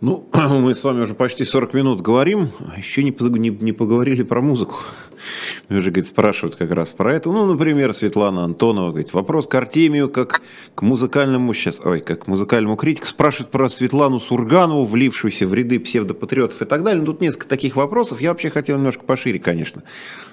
[0.00, 4.22] Ну, мы с вами уже почти 40 минут говорим, а еще не, не, не поговорили
[4.22, 4.80] про музыку.
[5.68, 7.30] Меня же, говорит, спрашивают как раз про это.
[7.30, 10.40] Ну, например, Светлана Антонова, говорит, вопрос к Артемию как
[10.74, 13.06] к музыкальному, сейчас, ой, как к музыкальному критику.
[13.06, 17.00] Спрашивают про Светлану Сурганову, влившуюся в ряды псевдопатриотов и так далее.
[17.00, 18.22] Ну, тут несколько таких вопросов.
[18.22, 19.82] Я вообще хотел немножко пошире, конечно,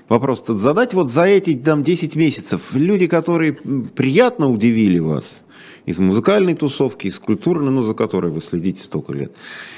[0.08, 0.93] вопрос задать.
[0.93, 5.43] Вот за эти, там, 10 месяцев люди, которые приятно удивили вас–
[5.88, 9.32] из музыкальной тусовки, из культурной, ну, за которой вы следите столько лет.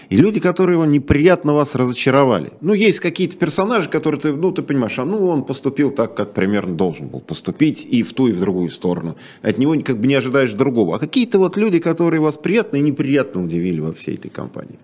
[0.10, 2.52] И люди, которые его неприятно вас разочаровали.
[2.62, 6.34] Ну, есть какие-то персонажи, которые ты, ну, ты понимаешь, а ну, он поступил так, как
[6.34, 9.17] примерно должен был поступить, и в ту, и в другую сторону.
[9.43, 10.95] От него как бы не ожидаешь другого.
[10.95, 14.80] А какие-то вот люди, которые вас приятно и неприятно удивили во всей этой компании.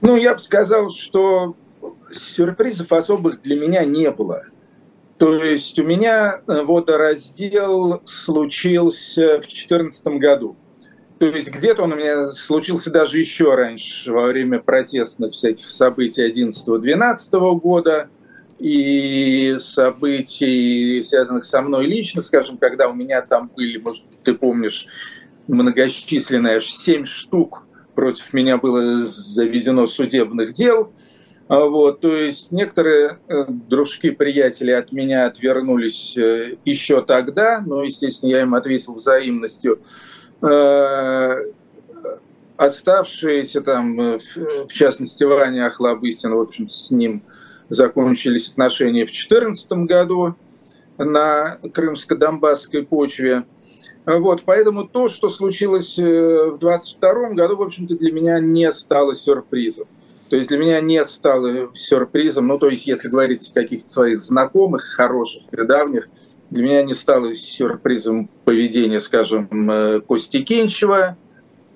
[0.00, 1.56] Ну, я бы сказал, что
[2.12, 4.44] сюрпризов особых для меня не было.
[5.18, 10.56] То есть у меня э, водораздел случился в 2014 году.
[11.18, 16.28] То есть где-то он у меня случился даже еще раньше, во время протестных всяких событий
[16.28, 18.10] 11-12 года
[18.58, 24.86] и событий, связанных со мной лично, скажем, когда у меня там были, может ты помнишь,
[25.46, 27.62] многочисленные аж 7 штук
[27.94, 30.92] против меня было заведено судебных дел–
[31.48, 38.30] вот, то есть некоторые э, дружки, приятели от меня отвернулись э, еще тогда, но, естественно,
[38.30, 39.80] я им ответил взаимностью.
[40.40, 41.42] Э,
[42.56, 47.22] оставшиеся там, в частности, Ваня Охлобыстин, в общем с ним
[47.68, 50.36] закончились отношения в 2014 году
[50.96, 53.44] на крымско-донбасской почве.
[54.06, 59.88] Вот, поэтому то, что случилось в 22 году, в общем-то, для меня не стало сюрпризом.
[60.28, 64.18] То есть для меня не стало сюрпризом, ну, то есть если говорить о каких-то своих
[64.18, 66.08] знакомых, хороших и давних,
[66.50, 71.16] для меня не стало сюрпризом поведение, скажем, э, Кости Кинчева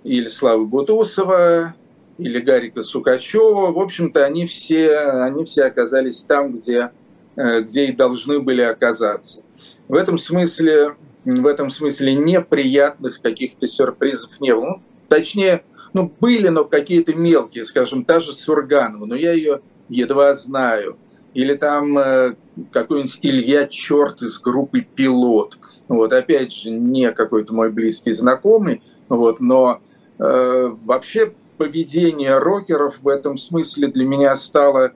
[0.05, 1.75] или Славы Бутусова,
[2.19, 3.73] или Гарика Сукачева.
[3.73, 6.91] В общем-то, они все, они все оказались там, где,
[7.37, 9.43] э, где и должны были оказаться.
[9.89, 14.65] В этом смысле, в этом смысле неприятных каких-то сюрпризов не было.
[14.65, 15.63] Ну, точнее,
[15.93, 20.97] ну, были, но какие-то мелкие, скажем, та же Сурганова, но я ее едва знаю.
[21.35, 22.35] Или там э,
[22.73, 25.59] какой-нибудь Илья Черт из группы «Пилот».
[25.89, 29.81] Вот, опять же, не какой-то мой близкий знакомый, вот, но
[30.19, 34.93] э, вообще поведение рокеров в этом смысле для меня стало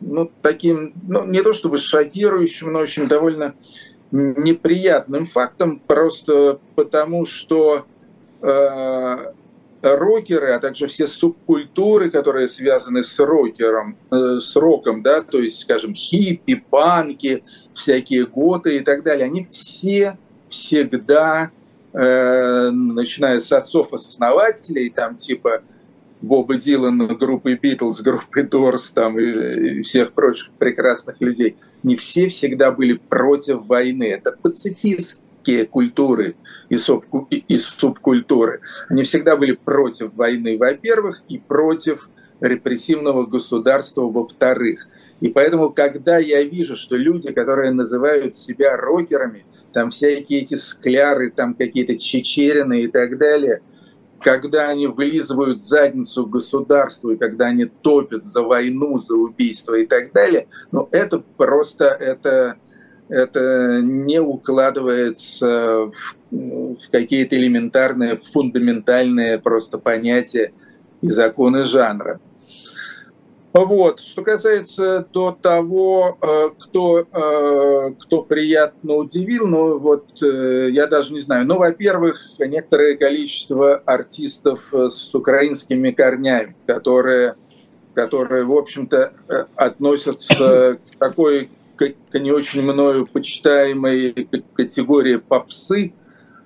[0.00, 3.54] ну, таким, ну, не то чтобы шокирующим, но очень довольно
[4.10, 7.86] неприятным фактом, просто потому что
[8.42, 9.32] э,
[9.82, 15.60] рокеры, а также все субкультуры, которые связаны с рокером, э, с роком, да, то есть,
[15.60, 20.18] скажем, хиппи, панки, всякие готы и так далее, они все
[20.48, 21.50] всегда,
[21.92, 25.62] э, начиная с отцов-основателей, там типа
[26.20, 32.28] Боба Дилана, группы Битлз, группы Дорс там, и, и всех прочих прекрасных людей, не все
[32.28, 34.04] всегда были против войны.
[34.04, 34.36] Это
[35.42, 36.36] пацифистские культуры
[36.68, 38.60] и, суб, и субкультуры.
[38.88, 42.08] Они всегда были против войны, во-первых, и против
[42.40, 44.86] репрессивного государства, во-вторых.
[45.20, 51.30] И поэтому, когда я вижу, что люди, которые называют себя рокерами, там всякие эти скляры,
[51.30, 53.60] там какие-то чечерины и так далее–
[54.22, 60.12] когда они вылизывают задницу государству, и когда они топят за войну, за убийство и так
[60.12, 62.56] далее, ну, это просто, это,
[63.12, 70.52] это не укладывается в, в какие-то элементарные, фундаментальные просто понятия
[71.02, 72.20] и законы жанра.
[73.52, 74.00] Вот.
[74.00, 81.12] Что касается до того, э, кто, э, кто приятно удивил, ну вот э, я даже
[81.12, 81.46] не знаю.
[81.46, 87.34] Ну, во-первых, некоторое количество артистов с украинскими корнями, которые,
[87.92, 89.12] которые в общем-то,
[89.54, 91.50] относятся к такой,
[92.14, 95.94] не очень мною почитаемой категории попсы,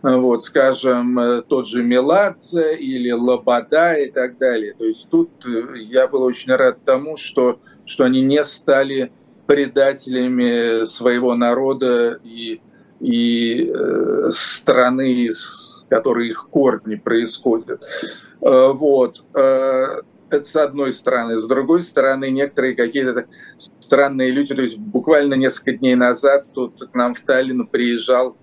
[0.03, 4.75] вот, скажем, э, тот же Меладзе или Лобода и так далее.
[4.75, 9.11] То есть тут э, я был очень рад тому, что, что они не стали
[9.47, 12.61] предателями своего народа и,
[13.01, 17.83] и э, страны, с которой их корни происходят.
[18.41, 19.25] Э, вот.
[20.37, 21.39] Это с одной стороны.
[21.39, 23.27] С другой стороны, некоторые какие-то
[23.59, 28.37] странные люди, то есть буквально несколько дней назад тут к нам в Таллин приезжал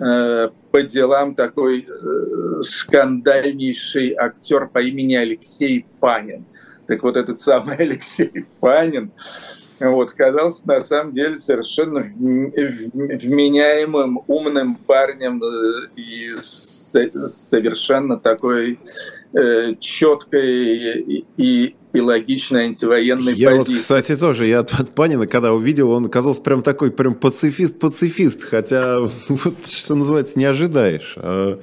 [0.00, 6.44] Э, по делам такой э, скандальнейший актер по имени Алексей Панин.
[6.86, 9.10] Так вот этот самый Алексей Панин
[9.80, 12.02] вот, казался на самом деле совершенно
[13.22, 18.78] вменяемым, умным парнем э, и совершенно такой
[19.80, 21.02] четкой
[21.36, 23.72] и, и логичной антивоенной я позиции.
[23.72, 29.00] вот, кстати, тоже, я от Панина, когда увидел, он оказался прям такой, прям пацифист-пацифист, хотя,
[29.28, 31.14] вот, что называется, не ожидаешь.
[31.16, 31.60] А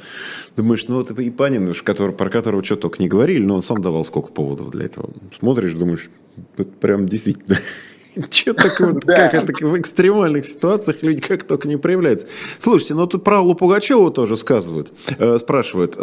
[0.55, 3.81] думаешь, ну вот и Панин, который, про которого что только не говорили, но он сам
[3.81, 5.09] давал сколько поводов для этого.
[5.37, 6.09] Смотришь, думаешь,
[6.57, 7.57] вот прям действительно...
[8.29, 12.27] Че так вот, как это в экстремальных ситуациях люди как только не проявляются.
[12.59, 15.97] Слушайте, ну тут про Аллу Пугачеву тоже сказывают, э, спрашивают.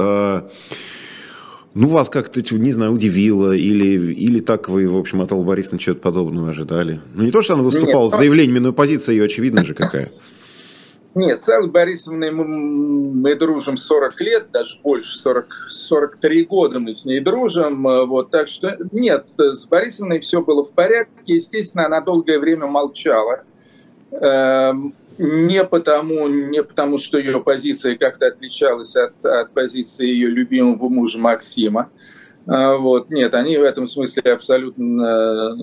[1.75, 5.45] Э, ну, вас как-то, не знаю, удивило, или, или так вы, в общем, от Аллы
[5.45, 7.01] Борисовны что-то подобного ожидали?
[7.15, 10.11] Ну, не то, что она выступала Нет, с заявлениями, но позиция ее очевидна же какая.
[11.15, 16.95] Нет, с Аллой Борисовной мы, мы дружим 40 лет, даже больше, 40, 43 года мы
[16.95, 17.83] с ней дружим.
[17.83, 21.35] Вот, так что нет, с Борисовной все было в порядке.
[21.35, 23.43] Естественно, она долгое время молчала.
[24.11, 30.89] Эм, не потому, не потому, что ее позиция как-то отличалась от, от позиции ее любимого
[30.89, 31.91] мужа Максима.
[32.47, 33.11] А, вот.
[33.11, 35.57] Нет, они в этом смысле абсолютно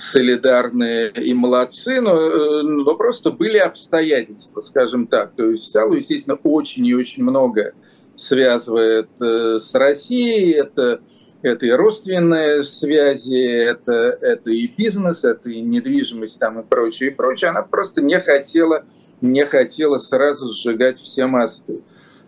[0.00, 5.32] солидарны и молодцы, но, э, но просто были обстоятельства, скажем так.
[5.36, 7.74] То есть Салу, естественно, очень и очень много
[8.16, 10.52] связывает э, с Россией.
[10.54, 11.00] Это,
[11.44, 17.14] это и родственные связи, это, это и бизнес, это и недвижимость там и прочее, и
[17.14, 17.50] прочее.
[17.50, 18.84] Она просто не хотела
[19.20, 21.80] не хотела сразу сжигать все мосты.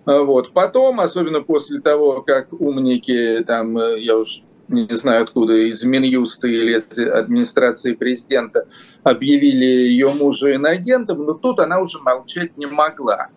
[0.06, 0.52] Вот.
[0.52, 6.46] Потом, особенно после того, как умники, там, э, я уж не знаю откуда, из Минюста
[6.46, 8.66] или из администрации президента
[9.02, 13.28] объявили ее мужа иногентом, но тут она уже молчать не могла.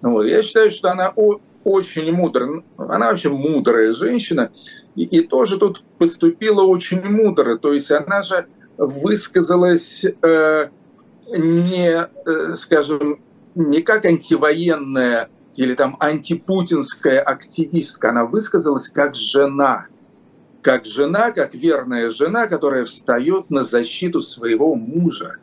[0.00, 0.24] Вот.
[0.24, 1.12] Я считаю, что она
[1.64, 2.62] очень мудро.
[2.76, 4.52] Она вообще мудрая женщина.
[4.94, 7.56] И, тоже тут поступила очень мудро.
[7.56, 10.68] То есть она же высказалась э,
[11.28, 13.22] не, э, скажем,
[13.54, 19.86] не как антивоенная или там антипутинская активистка, она высказалась как жена.
[20.62, 25.36] Как жена, как верная жена, которая встает на защиту своего мужа.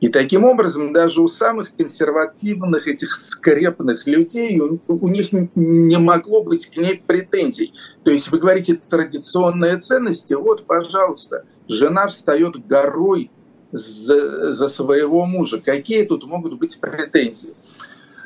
[0.00, 6.42] И таким образом даже у самых консервативных этих скрепных людей у, у них не могло
[6.42, 7.74] быть к ней претензий.
[8.04, 13.30] То есть вы говорите традиционные ценности, вот, пожалуйста, жена встает горой
[13.72, 15.60] за, за своего мужа.
[15.60, 17.54] Какие тут могут быть претензии?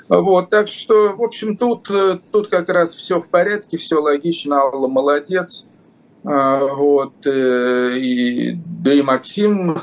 [0.09, 1.91] Вот, так что, в общем, тут,
[2.31, 5.65] тут как раз все в порядке, все логично, Алла молодец.
[6.25, 9.83] А, вот, э, и, да и Максим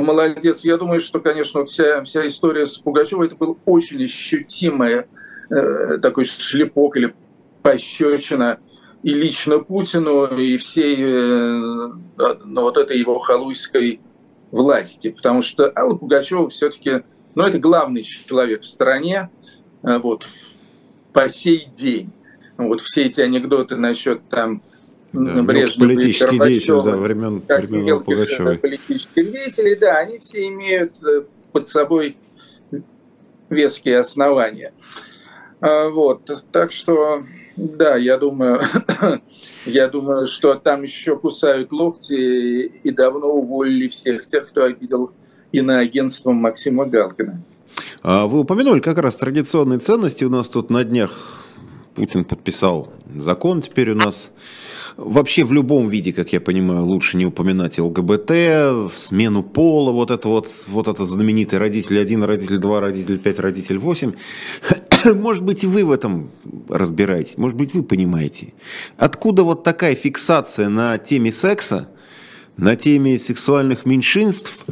[0.00, 0.64] молодец.
[0.64, 5.04] Я думаю, что, конечно, вся, вся история с Пугачевой это был очень ощутимый
[5.50, 7.14] э, такой шлепок или
[7.62, 8.58] пощечина
[9.02, 11.56] и лично Путину, и всей э,
[12.16, 14.00] ну, вот этой его халуйской
[14.50, 15.10] власти.
[15.10, 17.02] Потому что Алла Пугачева все-таки,
[17.34, 19.30] ну, это главный человек в стране,
[19.82, 20.26] э, вот,
[21.12, 22.10] по сей день.
[22.56, 24.62] Вот все эти анекдоты насчет там
[25.12, 28.58] да, Брежнев политические деятели, да, времен, как времен мелких Пугачевой.
[28.58, 32.16] политических деятелей, да, они все имеют э, под собой
[33.50, 34.72] веские основания.
[35.60, 37.24] А, вот, так что,
[37.56, 38.60] да, я думаю,
[39.66, 45.12] я думаю, что там еще кусают локти и давно уволили всех тех, кто обидел
[45.52, 47.42] иноагентством Максима Галкина.
[48.02, 50.24] А вы упомянули как раз традиционные ценности.
[50.24, 51.42] У нас тут на днях
[51.94, 54.32] Путин подписал закон теперь у нас
[54.96, 60.28] Вообще в любом виде, как я понимаю, лучше не упоминать ЛГБТ, смену пола, вот это
[60.28, 64.12] вот, вот это знаменитый родитель 1, родитель 2, родитель 5, родитель 8.
[65.14, 66.30] Может быть, вы в этом
[66.68, 68.54] разбираетесь, может быть, вы понимаете.
[68.96, 71.88] Откуда вот такая фиксация на теме секса,
[72.56, 74.64] на теме сексуальных меньшинств,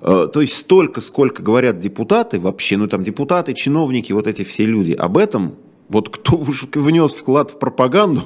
[0.00, 4.64] э, то есть столько, сколько говорят депутаты вообще, ну там депутаты, чиновники, вот эти все
[4.64, 5.54] люди, об этом,
[5.88, 6.36] вот кто
[6.74, 8.22] внес вклад в пропаганду,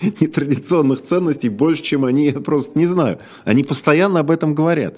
[0.20, 3.18] нетрадиционных ценностей больше, чем они, я просто не знаю.
[3.44, 4.96] Они постоянно об этом говорят.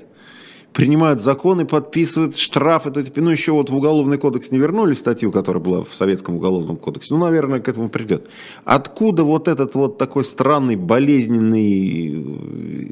[0.73, 2.93] Принимают законы, подписывают штрафы.
[3.17, 7.15] Ну, еще вот в Уголовный кодекс не вернули статью, которая была в Советском Уголовном кодексе.
[7.15, 8.29] Ну, наверное, к этому придет.
[8.65, 12.91] Откуда вот этот вот такой странный, болезненный э,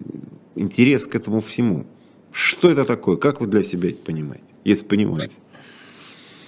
[0.55, 1.85] интерес к этому всему?
[2.33, 3.17] Что это такое?
[3.17, 5.35] Как вы для себя это понимаете, если понимаете?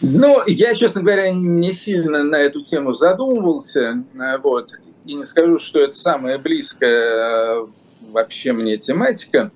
[0.01, 4.05] Ну, я, честно говоря, не сильно на эту тему задумывался.
[4.43, 4.73] Вот
[5.07, 7.67] и не скажу, что это самая близкая э,
[8.11, 9.53] вообще мне тематика.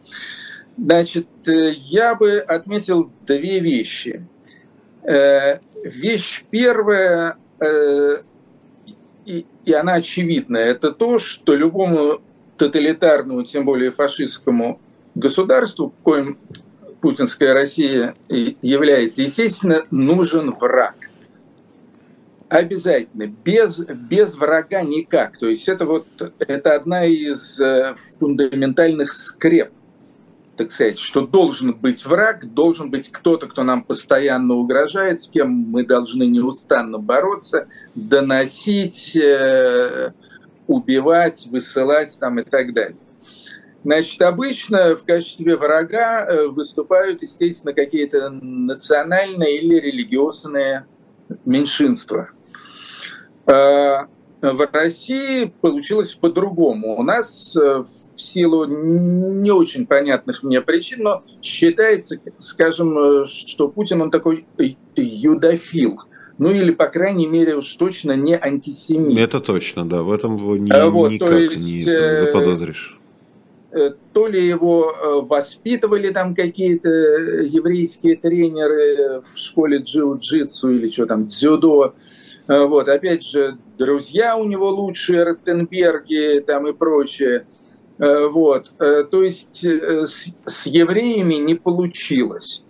[0.79, 4.25] Значит, э, я бы отметил две вещи.
[5.03, 7.37] Э, вещь первая,
[9.27, 12.23] и, она очевидная, это то, что любому
[12.57, 14.81] тоталитарному, тем более фашистскому
[15.15, 16.39] государству, коим
[17.01, 21.10] путинская Россия является, естественно, нужен враг.
[22.51, 25.39] Обязательно, без, без врага никак.
[25.39, 26.07] То есть это вот
[26.41, 29.71] это одна из э, фундаментальных скреп,
[30.57, 35.49] так сказать, что должен быть враг, должен быть кто-то, кто нам постоянно угрожает, с кем
[35.49, 40.11] мы должны неустанно бороться, доносить, э,
[40.67, 42.99] убивать, высылать там и так далее.
[43.85, 50.87] Значит, обычно в качестве врага э, выступают, естественно, какие-то национальные или религиозные
[51.45, 52.31] меньшинства–
[54.43, 56.97] в России получилось по-другому.
[56.99, 63.69] У нас э, в силу не очень понятных мне причин, но считается, скажем, э, что
[63.69, 64.47] Путин он такой
[64.97, 66.01] юдофил.
[66.39, 69.19] Ну или, по крайней мере, уж точно не антисемит.
[69.19, 70.03] Это точно, да.
[70.03, 72.99] В этом его ни, вот, никак есть, не заподозришь.
[74.15, 81.95] То ли его воспитывали там какие-то еврейские тренеры в школе джиу-джитсу или что там, дзюдо,
[81.95, 81.95] Э,
[82.59, 87.47] вот, опять же, друзья у него лучшие, Ротенберги там и прочее.
[88.01, 92.65] Э, вот, э, то есть с, с евреями не получилось.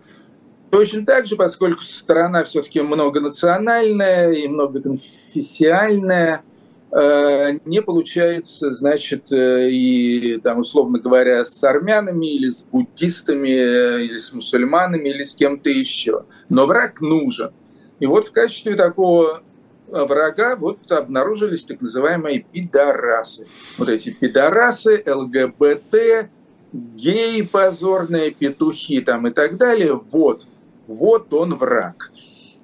[0.69, 6.45] Точно так же, поскольку страна все-таки многонациональная и многоконфессиальная,
[6.93, 15.09] не получается, значит, и там, условно говоря, с армянами или с буддистами, или с мусульманами,
[15.09, 16.25] или с кем-то еще.
[16.49, 17.53] Но враг нужен.
[18.01, 19.43] И вот в качестве такого
[19.91, 23.47] врага вот обнаружились так называемые пидорасы.
[23.79, 26.29] Вот эти пидорасы, ЛГБТ,
[26.73, 29.95] геи позорные, петухи там и так далее.
[29.95, 30.47] Вот,
[30.87, 32.11] вот он враг.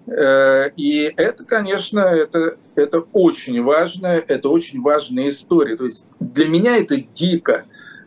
[0.06, 5.76] Э, и это, конечно, это, это очень важная, это очень важная история.
[5.76, 7.64] То есть для меня это дико.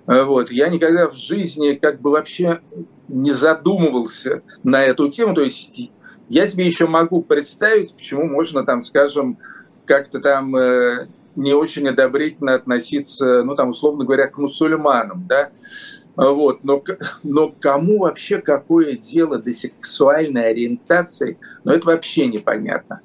[0.08, 0.52] Э, вот.
[0.52, 2.60] Я никогда в жизни как бы вообще
[3.08, 5.34] не задумывался на эту тему.
[5.36, 5.92] То есть
[6.30, 9.38] я себе еще могу представить, почему можно там, скажем,
[9.86, 15.50] как-то там э, не очень одобрительно относиться, ну там, условно говоря, к мусульманам, да,
[16.16, 16.64] вот.
[16.64, 16.84] Но,
[17.24, 23.02] но кому вообще какое дело до сексуальной ориентации, ну это вообще непонятно.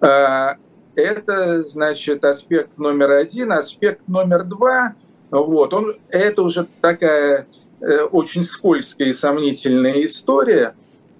[0.00, 0.56] А,
[0.94, 3.52] это, значит, аспект номер один.
[3.52, 4.94] Аспект номер два,
[5.30, 7.46] вот, он, это уже такая
[7.80, 10.74] э, очень скользкая и сомнительная история.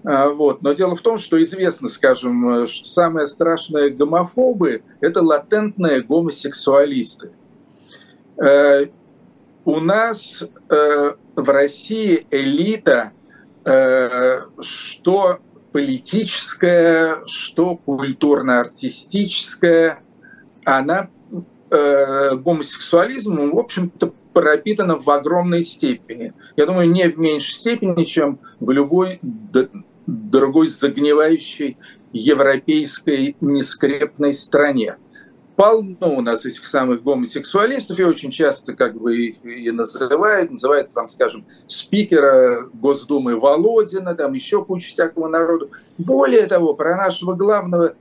[0.08, 0.62] А, вот.
[0.62, 7.32] Но дело в том, что известно, скажем, что самое страшное гомофобы– это латентные гомосексуалисты.
[8.42, 8.86] Э,
[9.66, 13.12] у нас э, в России элита,
[13.66, 15.40] э, что
[15.72, 19.98] политическая, что культурно-артистическая,
[20.64, 21.10] она
[21.70, 26.32] э, гомосексуализмом, в общем-то, пропитана в огромной степени.
[26.56, 29.20] Я думаю, не в меньшей степени, чем в любой
[30.08, 31.76] другой загнивающей
[32.12, 34.96] европейской нескрепной стране
[35.58, 40.92] полно у нас этих самых гомосексуалистов, и очень часто как бы их и называют, называют
[40.92, 45.70] там, скажем, спикера Госдумы Володина, там еще куча всякого народу.
[45.98, 47.94] Более того, про нашего главного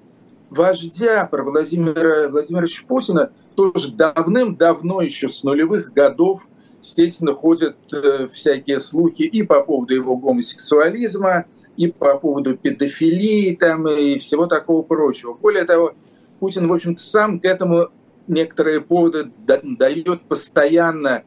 [0.51, 6.47] вождя, про Владимира Владимировича Путина, тоже давным-давно, еще с нулевых годов,
[6.84, 11.45] естественно, ходят э, всякие слухи и по поводу его гомосексуализма,
[11.78, 15.34] и по поводу педофилии там, и всего такого прочего.
[15.34, 15.94] Более того,
[16.40, 17.90] Путин, в общем-то, сам к этому
[18.28, 21.24] некоторые поводы дает постоянно,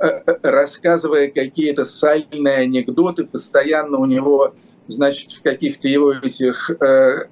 [0.00, 4.54] э, э, рассказывая какие-то сальные анекдоты, постоянно у него,
[4.88, 7.28] значит, в каких-то его этих э,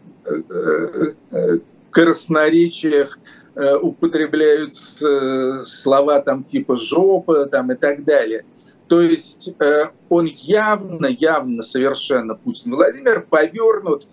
[1.91, 3.19] красноречиях
[3.83, 8.47] употребляются слова там типа жопа там и так далее.
[8.93, 9.55] То есть
[10.11, 14.07] он явно, явно совершенно Путин Владимир повернут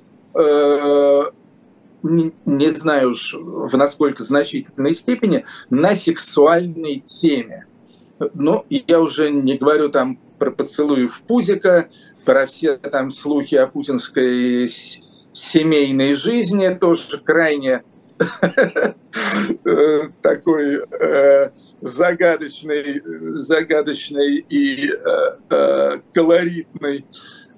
[2.01, 7.65] не знаю уж в насколько значительной степени, на сексуальной теме.
[8.34, 11.89] Но я уже не говорю там про поцелуи в пузика,
[12.23, 14.69] про все там слухи о путинской
[15.34, 17.84] семейной жизни, тоже крайне
[19.65, 21.49] э, такой э,
[21.82, 23.01] загадочный,
[23.41, 27.05] загадочный и э, колоритный.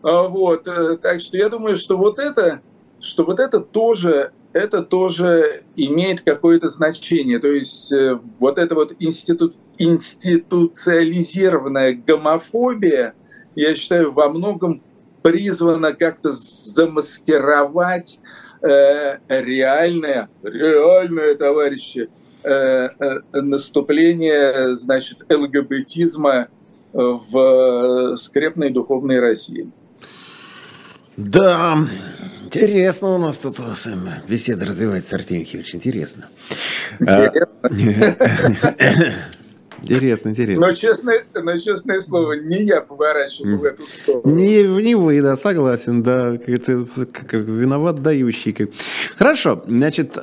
[0.03, 0.67] А вот,
[1.01, 2.61] так что я думаю, что вот это
[3.01, 7.39] что вот это тоже, это тоже имеет какое-то значение.
[7.39, 13.15] То есть э, вот эта вот институт, институциализированная гомофобия,
[13.55, 14.82] я считаю, во многом
[15.24, 18.22] призвана как-то замаскировать
[18.61, 22.09] э, реальное, реальное, товарищи, э, э,
[23.33, 26.47] наступление, значит, ЛГБТизма
[26.93, 29.69] в скрепной духовной России.
[31.17, 31.77] Да,
[32.45, 33.57] интересно у нас тут
[34.27, 36.27] беседа развивается, Артемий Юрьевич, интересно.
[39.83, 40.67] Интересно, интересно.
[40.67, 44.35] Но честное, но честное слово, не я поворачивал в эту сторону.
[44.35, 46.37] Не, не вы, да, согласен, да.
[46.45, 48.55] Это как, виноват дающий.
[49.17, 50.17] Хорошо, значит,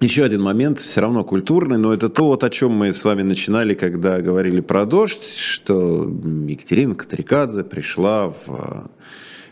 [0.00, 3.22] еще один момент, все равно культурный, но это то, вот о чем мы с вами
[3.22, 6.04] начинали, когда говорили про дождь, что
[6.46, 8.88] Екатерина Катрикадзе пришла в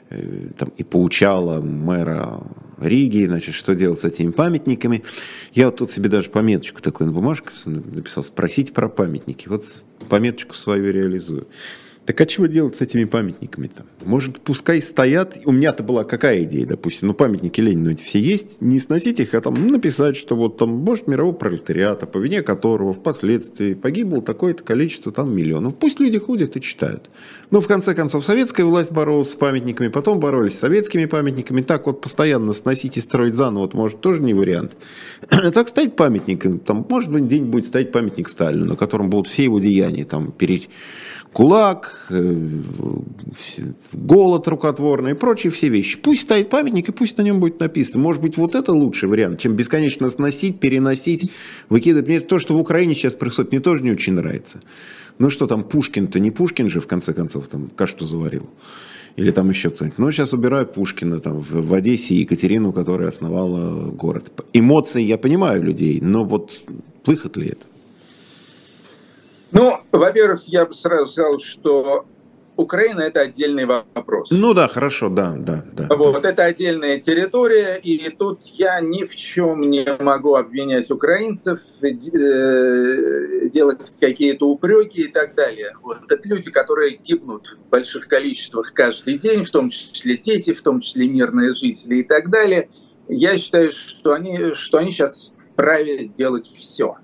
[0.09, 2.41] Э, там, и поучала мэра
[2.79, 5.03] Риги, значит, что делать с этими памятниками.
[5.53, 9.49] Я вот тут себе даже пометочку такую на бумажку написал, спросить про памятники.
[9.49, 9.65] Вот
[10.09, 11.49] пометочку свою реализую.
[12.07, 13.85] Так а чего делать с этими памятниками-то?
[14.05, 15.37] Может, пускай стоят.
[15.45, 19.35] У меня-то была какая идея, допустим, ну памятники Ленину эти все есть, не сносить их,
[19.35, 24.63] а там написать, что вот там может мирового пролетариата, по вине которого впоследствии погибло такое-то
[24.63, 25.75] количество там миллионов.
[25.75, 27.11] Пусть люди ходят и читают.
[27.51, 31.61] Ну, в конце концов, советская власть боролась с памятниками, потом боролись с советскими памятниками.
[31.61, 34.77] Так вот постоянно сносить и строить заново, вот, может, тоже не вариант.
[35.29, 39.43] так стоит памятник, там, может быть, день будет стоять памятник Сталину, на котором будут все
[39.43, 40.69] его деяния, там, перед
[41.37, 42.35] кулак, э,
[43.93, 45.99] голод рукотворный и прочие все вещи.
[45.99, 48.03] Пусть стоит памятник и пусть на нем будет написано.
[48.03, 51.31] Может быть, вот это лучший вариант, чем бесконечно сносить, переносить,
[51.69, 52.09] выкидывать.
[52.09, 54.63] Мне то, что в Украине сейчас происходит, мне тоже не очень нравится.
[55.19, 58.49] Ну что там, Пушкин-то не Пушкин же, в конце концов, там кашу заварил.
[59.17, 59.99] Или там еще кто-нибудь.
[59.99, 64.33] Ну, сейчас убирают Пушкина там в, в Одессе Екатерину, которая основала город.
[64.55, 66.63] Эмоции я понимаю людей, но вот
[67.05, 67.67] выход ли это?
[69.53, 72.07] Ну, во-первых, я бы сразу сказал, что
[72.57, 74.31] Украина это отдельный вопрос.
[74.31, 75.95] Ну да, хорошо, да, да, да.
[75.95, 83.49] Вот, это отдельная территория, и тут я ни в чем не могу обвинять украинцев, э,
[83.51, 85.75] делать какие-то упреки и так далее.
[85.83, 90.63] Вот, это люди, которые гибнут в больших количествах каждый день, в том числе дети, в
[90.63, 92.71] том числе мирные жители и так далее.
[93.09, 96.97] Я считаю, что они, что они сейчас вправе делать все.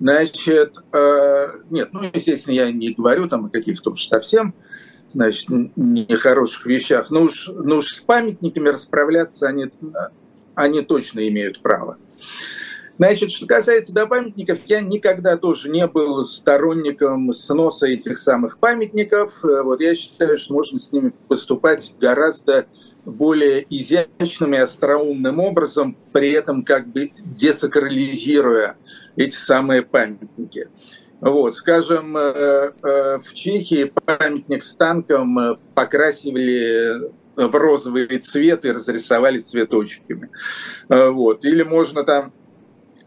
[0.00, 4.54] Значит, э, нет, ну, естественно, я не говорю там о каких-то уж совсем
[5.12, 7.10] значит, нехороших вещах.
[7.10, 9.70] Но уж, но уж с памятниками расправляться они,
[10.54, 11.98] они точно имеют право.
[12.98, 19.38] Значит, что касается до памятников, я никогда тоже не был сторонником сноса этих самых памятников.
[19.42, 22.66] Вот я считаю, что можно с ними поступать гораздо
[23.08, 28.76] более изящным и остроумным образом, при этом как бы десакрализируя
[29.16, 30.68] эти самые памятники.
[31.20, 38.72] Вот, скажем, э, э, в Чехии памятник с танком э, покрасили в розовый цвет и
[38.72, 40.28] разрисовали цветочками.
[40.88, 41.44] Вот.
[41.44, 42.32] Или можно там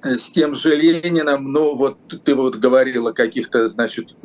[0.03, 4.15] с тем же Лениным, ну вот ты вот говорил о каких-то, значит,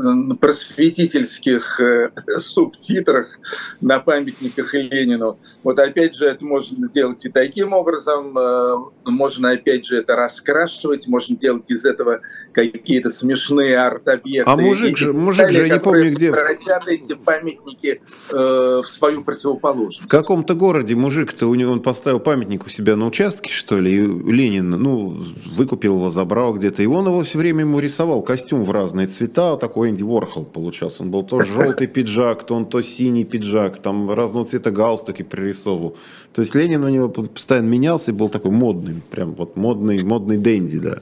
[0.40, 3.38] просветительских э, субтитрах
[3.80, 5.38] на памятниках Ленину.
[5.62, 11.08] Вот опять же это можно делать и таким образом, э, можно опять же это раскрашивать,
[11.08, 12.20] можно делать из этого
[12.56, 14.50] какие-то смешные арт-объекты.
[14.50, 16.32] А мужик же, мужик же, я не помню где.
[16.32, 18.00] Превратят эти памятники
[18.32, 20.04] э, в свою противоположность.
[20.04, 23.92] В каком-то городе мужик-то, у него он поставил памятник у себя на участке, что ли,
[23.92, 25.22] и Ленин, ну,
[25.54, 29.56] выкупил его, забрал где-то, и он его все время ему рисовал, костюм в разные цвета,
[29.56, 31.02] такой Энди Ворхол получался.
[31.02, 35.96] Он был то желтый пиджак, то он то синий пиджак, там разного цвета галстуки пририсовывал.
[36.34, 40.38] То есть Ленин у него постоянно менялся и был такой модный, прям вот модный, модный
[40.38, 40.98] Дэнди, да.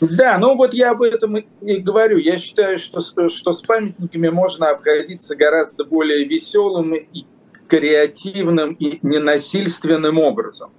[0.00, 2.18] Да, ну вот я об этом и говорю.
[2.18, 7.26] Я считаю, что, что с памятниками можно обходиться гораздо более веселым и
[7.68, 10.70] креативным и ненасильственным образом.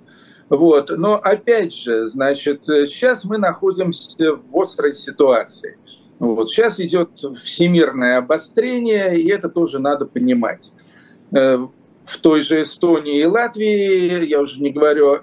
[0.50, 0.90] Вот.
[0.90, 5.78] Но опять же, значит, сейчас мы находимся в острой ситуации.
[6.20, 6.52] Вот.
[6.52, 7.12] Сейчас идет
[7.42, 10.74] всемирное обострение, и это тоже надо понимать.
[11.34, 11.58] Э,
[12.06, 15.20] в той же Эстонии и Латвии, я уже не говорю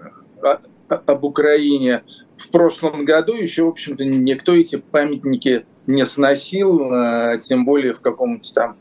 [0.89, 2.03] об Украине,
[2.39, 8.01] в прошлом году еще, в общем-то, никто эти памятники не сносил, а тем более в
[8.01, 8.77] каком-то там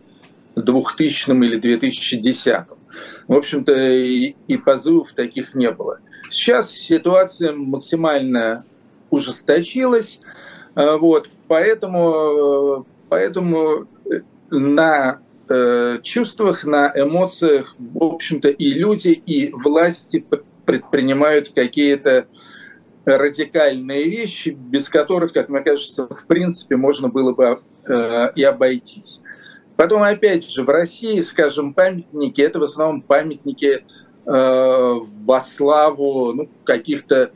[0.56, 2.56] 2000 или 2010.
[3.28, 6.00] В общем-то, и, и позывов таких не было.
[6.30, 8.66] Сейчас ситуация максимально
[9.10, 10.20] ужесточилась,
[10.76, 13.88] а, вот, поэтому, поэтому
[14.50, 20.26] на э, чувствах, на эмоциях, в общем-то, и люди, и власти
[20.66, 22.28] предпринимают какие-то
[23.08, 29.22] радикальные вещи, без которых, как мне кажется, в принципе можно было бы э, и обойтись.
[29.78, 33.82] Потом, опять же, в России, скажем, памятники, это в основном памятники э,
[34.26, 37.32] во славу ну, каких-то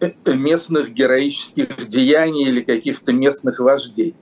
[0.00, 4.14] э, местных героических деяний или каких-то местных вождей.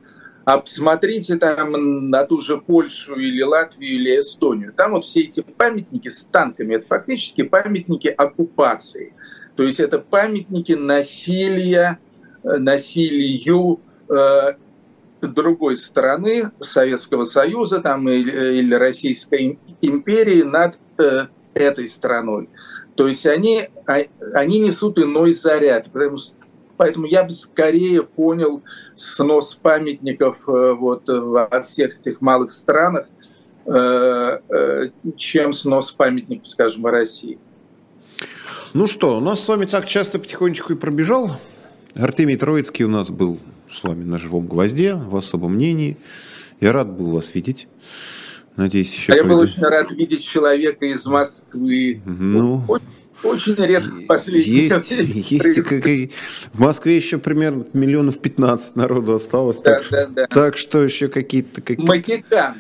[0.45, 4.73] А посмотрите там на ту же Польшу или Латвию или Эстонию.
[4.73, 9.15] Там вот все эти памятники с танками, это фактически памятники оккупации.
[9.57, 11.99] То есть это памятники насилия,
[12.43, 14.55] э, насилию э,
[15.23, 22.49] другой страны, Советского Союза там, или, Российской империи над э, этой страной.
[22.97, 24.01] То есть они, а,
[24.35, 25.91] они несут иной заряд.
[25.93, 26.17] Потому,
[26.77, 28.63] поэтому я бы скорее понял
[28.97, 33.07] снос памятников вот, во всех этих малых странах,
[35.17, 37.39] чем снос памятников, скажем, в России.
[38.75, 41.37] Ну что, у нас с вами так часто потихонечку и пробежал.
[41.95, 43.39] Артемий Троицкий у нас был
[43.71, 45.97] с вами на живом гвозде, в особом мнении.
[46.61, 47.69] Я рад был вас видеть.
[48.57, 49.13] Надеюсь, еще...
[49.13, 52.03] А я был очень рад видеть человека из Москвы.
[52.05, 52.85] Ну, очень
[53.25, 54.69] очень редко последние.
[54.69, 54.91] Есть,
[55.31, 56.11] есть как и
[56.53, 59.59] в Москве еще примерно миллионов 15 народу осталось.
[59.59, 60.27] Да, так, да, да.
[60.27, 61.61] так что еще какие-то...
[61.61, 62.55] Какие Магикан.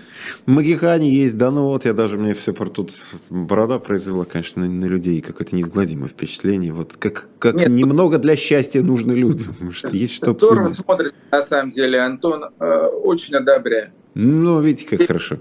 [0.46, 2.92] Магикане есть, да, ну вот я даже, мне все про тут
[3.30, 6.72] борода произвела, конечно, на, на людей какое-то неизгладимое впечатление.
[6.72, 9.44] Вот как, как Нет, немного для счастья нужны люди.
[9.60, 13.92] Может, есть что Здорово смотрит, на самом деле, Антон, э, очень одобряю.
[14.14, 15.38] Ну, видите, как хорошо.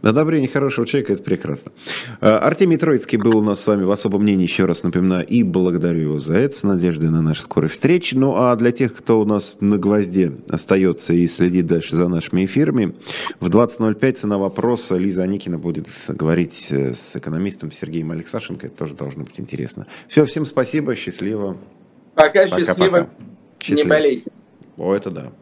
[0.00, 1.72] Одобрение хорошего человека– это прекрасно.
[2.20, 5.42] А, Артемий Троицкий был у нас с вами в особом мнении, еще раз напоминаю, и
[5.42, 8.14] благодарю его за это, с надеждой на наши скорые встречи.
[8.14, 12.44] Ну, а для тех, кто у нас на гвозде остается и следит дальше за нашими
[12.44, 12.94] эфирами,
[13.40, 18.66] в 20.05 цена вопроса Лиза Аникина будет говорить э, с экономистом Сергеем Алексашенко.
[18.66, 19.88] Это тоже должно быть интересно.
[20.06, 21.56] Все, всем спасибо, счастливо.
[22.14, 22.90] Пока, пока счастливо.
[22.92, 23.08] Пока.
[23.60, 23.84] счастливо.
[23.84, 24.30] Не болейте.
[24.76, 25.32] О, это да.